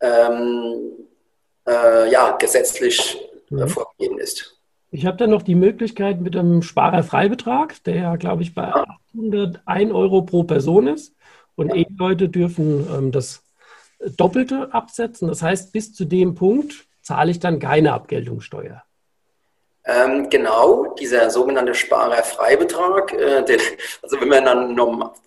ähm, 0.00 0.92
äh, 1.66 2.10
ja, 2.10 2.32
gesetzlich 2.32 3.18
mhm. 3.50 3.68
vorgegeben 3.68 4.18
ist. 4.18 4.56
Ich 4.90 5.04
habe 5.04 5.16
dann 5.16 5.30
noch 5.30 5.42
die 5.42 5.54
Möglichkeit 5.54 6.20
mit 6.20 6.36
einem 6.36 6.62
Sparerfreibetrag, 6.62 7.82
der 7.84 7.96
ja, 7.96 8.16
glaube 8.16 8.42
ich, 8.42 8.54
bei 8.54 8.72
801 9.16 9.92
Euro 9.92 10.22
pro 10.22 10.44
Person 10.44 10.88
ist. 10.88 11.14
Und 11.54 11.74
ja. 11.74 11.86
E-Leute 11.86 12.28
dürfen 12.28 12.86
ähm, 12.94 13.12
das 13.12 13.42
Doppelte 14.16 14.68
absetzen. 14.72 15.28
Das 15.28 15.42
heißt, 15.42 15.72
bis 15.72 15.94
zu 15.94 16.04
dem 16.04 16.34
Punkt 16.34 16.86
zahle 17.02 17.30
ich 17.30 17.40
dann 17.40 17.58
keine 17.58 17.92
Abgeltungssteuer. 17.92 18.82
Ähm, 19.88 20.28
genau, 20.28 20.94
dieser 20.98 21.30
sogenannte 21.30 21.72
Sparerfreibetrag, 21.72 23.12
äh, 23.12 23.44
den, 23.44 23.60
also 24.02 24.20
wenn 24.20 24.28
man 24.28 24.44
dann, 24.44 24.76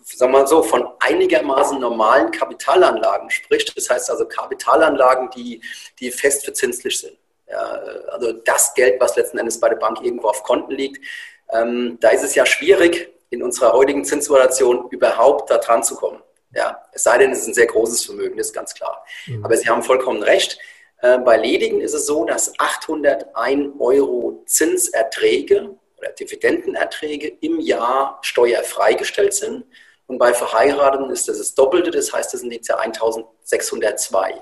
sagen 0.04 0.34
wir 0.34 0.40
mal 0.40 0.48
so, 0.48 0.62
von 0.62 0.86
einigermaßen 1.00 1.80
normalen 1.80 2.30
Kapitalanlagen 2.32 3.30
spricht, 3.30 3.76
das 3.78 3.90
heißt 3.90 4.12
also 4.12 4.28
Kapitalanlagen, 4.28 5.30
die, 5.30 5.62
die 6.02 6.12
fest 6.12 6.44
verzinslich 6.44 7.00
sind. 7.00 7.18
Ja, 7.50 7.80
also 8.12 8.34
das 8.34 8.74
Geld, 8.74 9.00
was 9.00 9.16
letzten 9.16 9.38
Endes 9.38 9.62
bei 9.62 9.70
der 9.70 9.78
Bank 9.78 10.02
irgendwo 10.04 10.28
auf 10.28 10.44
Konten 10.44 10.74
liegt, 10.74 11.06
ähm, 11.54 11.98
da 12.02 12.10
ist 12.10 12.24
es 12.24 12.36
ja 12.36 12.46
schwierig, 12.46 13.10
in 13.30 13.44
unserer 13.44 13.74
heutigen 13.74 14.04
Zinssituation 14.04 14.88
überhaupt 14.90 15.50
da 15.50 15.58
dran 15.58 15.84
zu 15.84 15.96
kommen. 15.96 16.22
Ja, 16.54 16.84
es 16.92 17.04
sei 17.04 17.20
denn, 17.20 17.32
es 17.32 17.42
ist 17.42 17.48
ein 17.48 17.54
sehr 17.54 17.68
großes 17.68 18.06
Vermögen, 18.06 18.38
das 18.38 18.48
ist 18.48 18.54
ganz 18.54 18.74
klar. 18.74 19.06
Mhm. 19.28 19.46
Aber 19.46 19.56
Sie 19.56 19.70
haben 19.70 19.84
vollkommen 19.84 20.24
recht. 20.24 20.58
Äh, 21.02 21.20
bei 21.20 21.38
Ledigen 21.38 21.82
ist 21.82 21.94
es 21.94 22.06
so, 22.06 22.26
dass 22.26 22.54
801 22.58 23.74
Euro 23.80 24.44
Zinserträge 24.46 25.76
oder 25.98 26.10
Dividendenerträge 26.12 27.28
im 27.42 27.60
Jahr 27.60 28.20
steuerfreigestellt 28.24 29.34
sind. 29.34 29.66
Und 30.08 30.18
bei 30.18 30.34
Verheirateten 30.34 31.12
ist 31.12 31.28
das 31.28 31.38
das 31.38 31.54
Doppelte, 31.54 31.92
das 31.92 32.12
heißt, 32.12 32.34
das 32.34 32.42
sind 32.42 32.52
jetzt 32.52 32.68
ja 32.68 32.78
1602. 32.78 34.42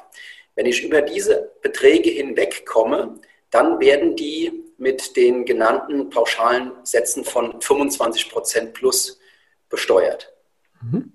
Wenn 0.56 0.66
ich 0.66 0.82
über 0.82 1.02
diese 1.02 1.52
Beträge 1.62 2.10
hinwegkomme, 2.10 3.20
dann 3.52 3.80
werden 3.80 4.16
die 4.16 4.64
mit 4.78 5.16
den 5.18 5.46
genannten 5.46 6.10
pauschalen 6.10 6.72
Sätzen 6.84 7.24
von 7.24 7.62
25 7.62 8.30
Prozent 8.30 8.74
plus 8.74 9.20
besteuert. 9.70 10.34
Mhm. 10.82 11.14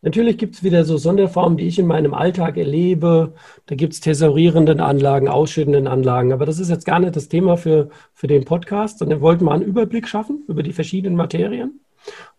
Natürlich 0.00 0.38
gibt 0.38 0.54
es 0.54 0.62
wieder 0.62 0.84
so 0.84 0.96
Sonderformen, 0.96 1.58
die 1.58 1.66
ich 1.66 1.78
in 1.78 1.86
meinem 1.86 2.14
Alltag 2.14 2.56
erlebe. 2.56 3.34
Da 3.66 3.74
gibt 3.74 3.94
es 3.94 4.00
tesorierenden 4.00 4.80
Anlagen, 4.80 5.28
ausschüttenden 5.28 5.88
Anlagen. 5.88 6.32
Aber 6.32 6.46
das 6.46 6.60
ist 6.60 6.70
jetzt 6.70 6.86
gar 6.86 7.00
nicht 7.00 7.16
das 7.16 7.28
Thema 7.28 7.56
für, 7.56 7.90
für 8.14 8.28
den 8.28 8.44
Podcast, 8.44 9.00
sondern 9.00 9.18
wir 9.18 9.22
wollten 9.22 9.44
mal 9.44 9.54
einen 9.54 9.64
Überblick 9.64 10.06
schaffen 10.06 10.44
über 10.46 10.62
die 10.62 10.72
verschiedenen 10.72 11.16
Materien. 11.16 11.80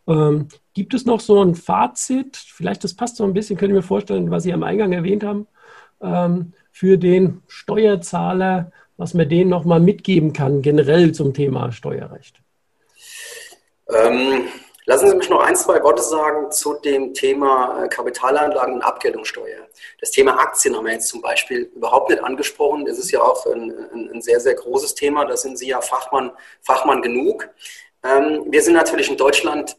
Ähm, 0.08 0.48
gibt 0.74 0.94
es 0.94 1.06
noch 1.06 1.20
so 1.20 1.44
ein 1.44 1.54
Fazit? 1.54 2.38
Vielleicht, 2.38 2.86
das 2.86 2.94
passt 2.94 3.18
so 3.18 3.26
ein 3.26 3.34
bisschen, 3.34 3.58
können 3.58 3.74
wir 3.74 3.84
vorstellen, 3.84 4.32
was 4.32 4.44
Sie 4.44 4.54
am 4.54 4.64
Eingang 4.64 4.94
erwähnt 4.94 5.26
haben, 5.26 5.46
ähm, 6.02 6.54
für 6.72 6.98
den 6.98 7.42
Steuerzahler, 7.48 8.72
was 9.00 9.14
man 9.14 9.28
denen 9.30 9.50
nochmal 9.50 9.80
mitgeben 9.80 10.34
kann, 10.34 10.62
generell 10.62 11.14
zum 11.14 11.34
Thema 11.34 11.72
Steuerrecht. 11.72 12.42
Ähm, 13.88 14.48
Lassen 14.90 15.08
Sie 15.08 15.16
mich 15.18 15.30
noch 15.30 15.42
ein, 15.42 15.56
zwei 15.56 15.84
Worte 15.84 16.02
sagen 16.02 16.52
zu 16.52 16.74
dem 16.74 17.14
Thema 17.14 17.84
äh, 17.84 17.88
Kapitalanlagen 17.90 18.74
und 18.74 18.82
Abgeltungssteuer. 18.82 19.68
Das 20.00 20.10
Thema 20.10 20.40
Aktien 20.40 20.76
haben 20.76 20.86
wir 20.88 20.94
jetzt 20.94 21.10
zum 21.10 21.22
Beispiel 21.22 21.70
überhaupt 21.76 22.10
nicht 22.10 22.24
angesprochen. 22.24 22.86
Das 22.86 22.98
ist 22.98 23.12
ja 23.12 23.22
auch 23.22 23.46
ein, 23.46 23.72
ein, 23.94 24.10
ein 24.16 24.22
sehr, 24.24 24.40
sehr 24.40 24.56
großes 24.56 24.96
Thema. 24.96 25.26
Da 25.26 25.38
sind 25.38 25.60
Sie 25.60 25.68
ja 25.68 25.80
Fachmann, 25.80 26.32
Fachmann 26.62 27.04
genug. 27.04 27.48
Ähm, 28.04 28.46
wir 28.48 28.64
sind 28.64 28.74
natürlich 28.74 29.12
in 29.12 29.18
Deutschland 29.18 29.78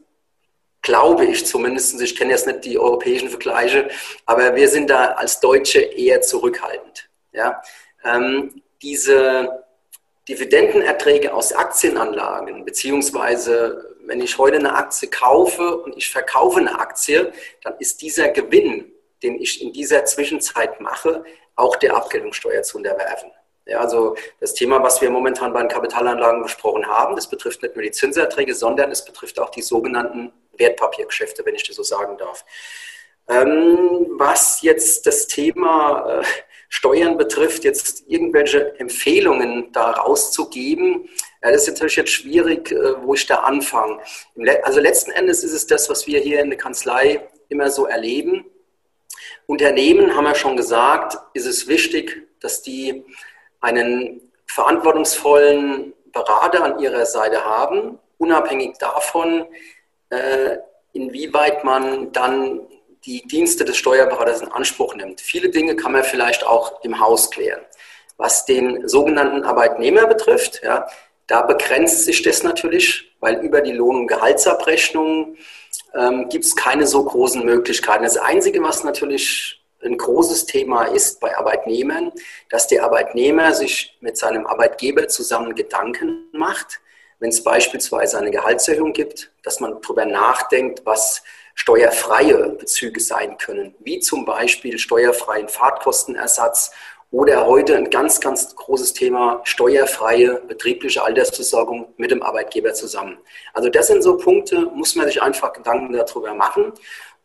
glaube 0.83 1.26
ich 1.26 1.44
zumindest, 1.44 2.00
ich 2.00 2.14
kenne 2.14 2.30
jetzt 2.30 2.46
nicht 2.46 2.64
die 2.64 2.78
europäischen 2.78 3.30
Vergleiche, 3.30 3.90
aber 4.26 4.54
wir 4.54 4.68
sind 4.68 4.90
da 4.90 5.06
als 5.06 5.40
Deutsche 5.40 5.80
eher 5.80 6.20
zurückhaltend. 6.20 7.11
Ja? 7.33 7.61
Ähm, 8.04 8.62
diese 8.82 9.64
Dividendenerträge 10.28 11.34
aus 11.34 11.52
Aktienanlagen, 11.52 12.64
beziehungsweise 12.64 13.96
wenn 14.04 14.20
ich 14.20 14.38
heute 14.38 14.58
eine 14.58 14.74
Aktie 14.74 15.08
kaufe 15.08 15.76
und 15.76 15.96
ich 15.96 16.10
verkaufe 16.10 16.60
eine 16.60 16.78
Aktie, 16.78 17.32
dann 17.62 17.74
ist 17.78 18.02
dieser 18.02 18.28
Gewinn, 18.28 18.92
den 19.22 19.40
ich 19.40 19.62
in 19.62 19.72
dieser 19.72 20.04
Zwischenzeit 20.04 20.80
mache, 20.80 21.24
auch 21.56 21.76
der 21.76 21.94
Abgeltungssteuer 21.94 22.62
zu 22.62 22.78
unterwerfen. 22.78 23.30
Ja, 23.66 23.80
also 23.80 24.16
das 24.40 24.54
Thema, 24.54 24.82
was 24.82 25.00
wir 25.00 25.10
momentan 25.10 25.52
bei 25.52 25.60
den 25.60 25.68
Kapitalanlagen 25.68 26.42
besprochen 26.42 26.86
haben, 26.86 27.14
das 27.14 27.28
betrifft 27.28 27.62
nicht 27.62 27.76
nur 27.76 27.84
die 27.84 27.92
Zinserträge, 27.92 28.54
sondern 28.54 28.90
es 28.90 29.04
betrifft 29.04 29.38
auch 29.38 29.50
die 29.50 29.62
sogenannten 29.62 30.32
Wertpapiergeschäfte, 30.56 31.44
wenn 31.44 31.54
ich 31.54 31.66
das 31.66 31.76
so 31.76 31.82
sagen 31.82 32.16
darf. 32.18 32.44
Ähm, 33.28 34.06
was 34.18 34.62
jetzt 34.62 35.06
das 35.06 35.28
Thema 35.28 36.20
äh, 36.20 36.24
Steuern 36.72 37.18
betrifft, 37.18 37.64
jetzt 37.64 38.04
irgendwelche 38.06 38.78
Empfehlungen 38.78 39.72
da 39.72 39.90
rauszugeben, 39.90 41.09
ja, 41.42 41.50
das 41.50 41.62
ist 41.62 41.68
natürlich 41.68 41.96
jetzt 41.96 42.12
schwierig, 42.12 42.70
äh, 42.70 43.02
wo 43.02 43.14
ich 43.14 43.26
da 43.26 43.37
anfange. 43.37 43.98
Also 44.62 44.80
letzten 44.80 45.11
Endes 45.11 45.42
ist 45.42 45.52
es 45.52 45.66
das, 45.66 45.90
was 45.90 46.06
wir 46.06 46.20
hier 46.20 46.40
in 46.40 46.50
der 46.50 46.59
Kanzlei 46.59 47.28
immer 47.48 47.70
so 47.70 47.87
erleben. 47.87 48.44
Unternehmen, 49.46 50.14
haben 50.14 50.24
wir 50.24 50.35
schon 50.37 50.56
gesagt, 50.56 51.18
ist 51.35 51.46
es 51.46 51.66
wichtig, 51.66 52.28
dass 52.40 52.62
die 52.62 53.04
einen 53.61 54.20
verantwortungsvollen 54.46 55.92
Berater 56.12 56.62
an 56.62 56.78
ihrer 56.78 57.04
Seite 57.04 57.44
haben, 57.44 57.98
unabhängig 58.18 58.78
davon, 58.78 59.46
äh, 60.11 60.59
inwieweit 60.92 61.64
man 61.64 62.12
dann 62.12 62.61
die 63.06 63.22
Dienste 63.26 63.64
des 63.64 63.76
Steuerberaters 63.76 64.42
in 64.42 64.48
Anspruch 64.48 64.94
nimmt. 64.94 65.20
Viele 65.20 65.50
Dinge 65.50 65.76
kann 65.76 65.92
man 65.92 66.04
vielleicht 66.04 66.46
auch 66.46 66.82
im 66.82 67.00
Haus 67.00 67.30
klären. 67.30 67.60
Was 68.16 68.44
den 68.44 68.86
sogenannten 68.86 69.44
Arbeitnehmer 69.44 70.06
betrifft, 70.06 70.60
ja, 70.62 70.86
da 71.26 71.42
begrenzt 71.42 72.04
sich 72.04 72.22
das 72.22 72.42
natürlich, 72.42 73.14
weil 73.20 73.36
über 73.40 73.60
die 73.60 73.72
Lohn- 73.72 73.96
und 73.96 74.06
Gehaltsabrechnung 74.08 75.36
ähm, 75.94 76.28
gibt 76.28 76.44
es 76.44 76.56
keine 76.56 76.86
so 76.86 77.04
großen 77.04 77.44
Möglichkeiten. 77.44 78.04
Das 78.04 78.16
Einzige, 78.16 78.62
was 78.62 78.84
natürlich 78.84 79.62
ein 79.82 79.96
großes 79.96 80.46
Thema 80.46 80.84
ist 80.84 81.20
bei 81.20 81.36
Arbeitnehmern, 81.36 82.12
dass 82.50 82.66
der 82.66 82.84
Arbeitnehmer 82.84 83.54
sich 83.54 83.96
mit 84.00 84.18
seinem 84.18 84.46
Arbeitgeber 84.46 85.08
zusammen 85.08 85.54
Gedanken 85.54 86.28
macht, 86.32 86.80
wenn 87.18 87.30
es 87.30 87.42
beispielsweise 87.42 88.18
eine 88.18 88.30
Gehaltserhöhung 88.30 88.92
gibt, 88.92 89.30
dass 89.42 89.60
man 89.60 89.80
darüber 89.80 90.06
nachdenkt, 90.06 90.84
was 90.84 91.22
steuerfreie 91.54 92.50
Bezüge 92.50 93.00
sein 93.00 93.36
können, 93.38 93.74
wie 93.80 94.00
zum 94.00 94.24
Beispiel 94.24 94.78
steuerfreien 94.78 95.48
Fahrtkostenersatz 95.48 96.72
oder 97.10 97.46
heute 97.46 97.76
ein 97.76 97.90
ganz, 97.90 98.20
ganz 98.20 98.54
großes 98.54 98.92
Thema, 98.92 99.40
steuerfreie 99.44 100.40
betriebliche 100.46 101.02
Altersversorgung 101.02 101.92
mit 101.96 102.12
dem 102.12 102.22
Arbeitgeber 102.22 102.72
zusammen. 102.72 103.18
Also 103.52 103.68
das 103.68 103.88
sind 103.88 104.02
so 104.02 104.16
Punkte, 104.16 104.66
muss 104.74 104.94
man 104.94 105.06
sich 105.06 105.20
einfach 105.20 105.52
Gedanken 105.52 105.92
darüber 105.92 106.34
machen. 106.34 106.72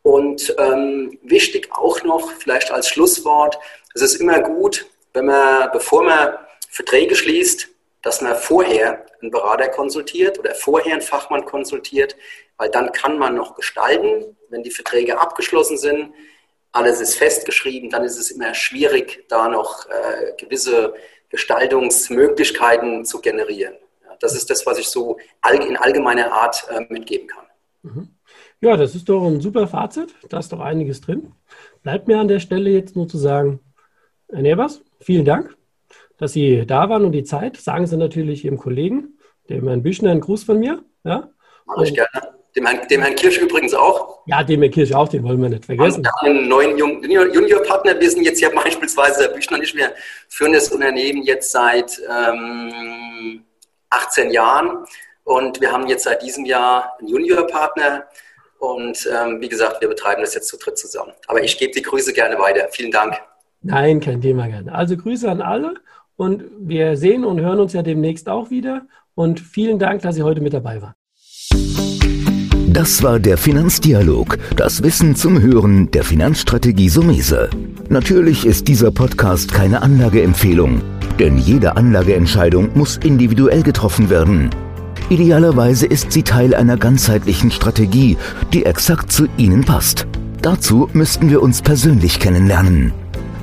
Und 0.01 0.55
ähm, 0.57 1.17
wichtig 1.23 1.69
auch 1.71 2.03
noch, 2.03 2.31
vielleicht 2.31 2.71
als 2.71 2.89
Schlusswort, 2.89 3.57
es 3.93 4.01
ist 4.01 4.15
immer 4.15 4.39
gut, 4.39 4.85
wenn 5.13 5.25
man, 5.25 5.69
bevor 5.71 6.03
man 6.03 6.33
Verträge 6.69 7.15
schließt, 7.15 7.69
dass 8.05 8.21
man 8.21 8.35
vorher 8.37 9.05
einen 9.21 9.31
Berater 9.31 9.67
konsultiert 9.67 10.39
oder 10.39 10.55
vorher 10.55 10.93
einen 10.93 11.01
Fachmann 11.01 11.43
konsultiert, 11.43 12.15
weil 12.55 12.69
dann 12.69 12.93
kann 12.93 13.17
man 13.17 13.35
noch 13.35 13.55
gestalten, 13.55 14.37
wenn 14.49 14.63
die 14.63 14.71
Verträge 14.71 15.19
abgeschlossen 15.19 15.77
sind 15.77 16.13
alles 16.75 16.99
ist 16.99 17.15
festgeschrieben, 17.15 17.89
dann 17.89 18.03
ist 18.03 18.17
es 18.17 18.31
immer 18.31 18.53
schwierig, 18.53 19.25
da 19.29 19.47
noch 19.47 19.87
äh, 19.87 20.33
gewisse 20.37 20.93
Gestaltungsmöglichkeiten 21.29 23.05
zu 23.05 23.21
generieren. 23.21 23.75
Ja. 24.03 24.15
Das 24.19 24.35
ist 24.35 24.49
das, 24.49 24.65
was 24.65 24.77
ich 24.77 24.89
so 24.89 25.17
in 25.51 25.77
allgemeiner 25.77 26.33
Art 26.33 26.67
äh, 26.69 26.81
mitgeben 26.91 27.27
kann. 27.27 27.45
Mhm. 27.83 28.09
Ja, 28.59 28.75
das 28.75 28.93
ist 28.93 29.07
doch 29.07 29.25
ein 29.25 29.39
super 29.39 29.67
Fazit. 29.67 30.13
Da 30.29 30.39
ist 30.39 30.51
doch 30.51 30.59
einiges 30.59 31.01
drin. 31.01 31.31
Bleibt 31.83 32.07
mir 32.07 32.19
an 32.19 32.27
der 32.27 32.39
Stelle 32.39 32.69
jetzt 32.69 32.95
nur 32.95 33.07
zu 33.07 33.17
sagen, 33.17 33.59
Herr 34.29 34.41
Nebers, 34.41 34.81
vielen 34.99 35.23
Dank, 35.23 35.55
dass 36.17 36.33
Sie 36.33 36.65
da 36.65 36.89
waren 36.89 37.05
und 37.05 37.11
die 37.11 37.23
Zeit. 37.23 37.57
Sagen 37.57 37.87
Sie 37.87 37.97
natürlich 37.97 38.45
Ihrem 38.45 38.57
Kollegen, 38.57 39.19
dem 39.49 39.67
Herrn 39.67 39.83
Büchner, 39.83 40.11
einen 40.11 40.21
Gruß 40.21 40.43
von 40.43 40.59
mir. 40.59 40.83
Ja? 41.03 41.29
Mache 41.65 41.83
ich 41.85 41.93
gerne. 41.93 42.09
Dem 42.55 42.65
Herrn, 42.65 42.87
dem 42.87 43.01
Herrn 43.01 43.15
Kirsch 43.15 43.37
übrigens 43.37 43.73
auch. 43.73 44.19
Ja, 44.27 44.41
dem 44.43 44.61
Herrn 44.61 44.71
Kirsch 44.71 44.93
auch, 44.93 45.09
den 45.09 45.23
wollen 45.23 45.41
wir 45.41 45.49
nicht 45.49 45.65
vergessen. 45.65 46.03
Wir 46.03 46.11
haben 46.11 46.37
einen 46.37 46.47
neuen 46.47 46.77
Juniorpartner. 46.77 47.99
Wir 47.99 48.09
sind 48.09 48.23
jetzt 48.23 48.39
ja 48.39 48.49
beispielsweise, 48.49 49.27
der 49.27 49.33
Büchner 49.33 49.57
nicht 49.57 49.75
mehr, 49.75 49.93
führen 50.29 50.53
das 50.53 50.69
Unternehmen 50.69 51.23
jetzt 51.23 51.51
seit 51.51 52.01
ähm, 52.09 53.43
18 53.89 54.31
Jahren. 54.31 54.85
Und 55.25 55.59
wir 55.59 55.71
haben 55.71 55.87
jetzt 55.87 56.03
seit 56.03 56.21
diesem 56.21 56.45
Jahr 56.45 56.93
einen 56.99 57.09
Juniorpartner. 57.09 58.05
Und 58.59 59.09
ähm, 59.11 59.41
wie 59.41 59.49
gesagt, 59.49 59.81
wir 59.81 59.89
betreiben 59.89 60.21
das 60.21 60.33
jetzt 60.33 60.47
zu 60.47 60.57
dritt 60.57 60.77
zusammen. 60.77 61.11
Aber 61.27 61.43
ich 61.43 61.57
gebe 61.57 61.73
die 61.73 61.81
Grüße 61.81 62.13
gerne 62.13 62.39
weiter. 62.39 62.69
Vielen 62.71 62.91
Dank. 62.91 63.15
Nein, 63.61 63.99
kein 63.99 64.21
Thema 64.21 64.47
gerne. 64.47 64.73
Also 64.73 64.95
Grüße 64.95 65.29
an 65.29 65.41
alle 65.41 65.73
und 66.17 66.43
wir 66.59 66.97
sehen 66.97 67.23
und 67.23 67.39
hören 67.41 67.59
uns 67.59 67.73
ja 67.73 67.81
demnächst 67.81 68.29
auch 68.29 68.49
wieder. 68.49 68.83
Und 69.15 69.39
vielen 69.39 69.79
Dank, 69.79 70.01
dass 70.01 70.15
Sie 70.15 70.23
heute 70.23 70.41
mit 70.41 70.53
dabei 70.53 70.81
waren. 70.81 70.93
Das 72.67 73.01
war 73.03 73.19
der 73.19 73.37
Finanzdialog, 73.37 74.37
das 74.57 74.83
Wissen 74.83 75.15
zum 75.15 75.41
Hören 75.41 75.91
der 75.91 76.03
Finanzstrategie 76.03 76.89
Sumese. 76.89 77.49
Natürlich 77.87 78.45
ist 78.45 78.67
dieser 78.67 78.91
Podcast 78.91 79.53
keine 79.53 79.81
Anlageempfehlung, 79.81 80.81
denn 81.17 81.37
jede 81.37 81.77
Anlageentscheidung 81.77 82.71
muss 82.73 82.97
individuell 82.97 83.63
getroffen 83.63 84.09
werden. 84.09 84.49
Idealerweise 85.09 85.85
ist 85.85 86.11
sie 86.11 86.23
Teil 86.23 86.53
einer 86.53 86.75
ganzheitlichen 86.75 87.51
Strategie, 87.51 88.17
die 88.51 88.65
exakt 88.65 89.11
zu 89.11 89.27
Ihnen 89.37 89.63
passt. 89.63 90.05
Dazu 90.41 90.89
müssten 90.91 91.29
wir 91.29 91.41
uns 91.41 91.61
persönlich 91.61 92.19
kennenlernen. 92.19 92.91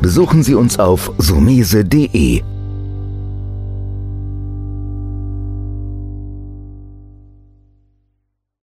Besuchen 0.02 0.42
Sie 0.42 0.54
uns 0.54 0.78
auf 0.78 1.12
sumese.de 1.16 2.42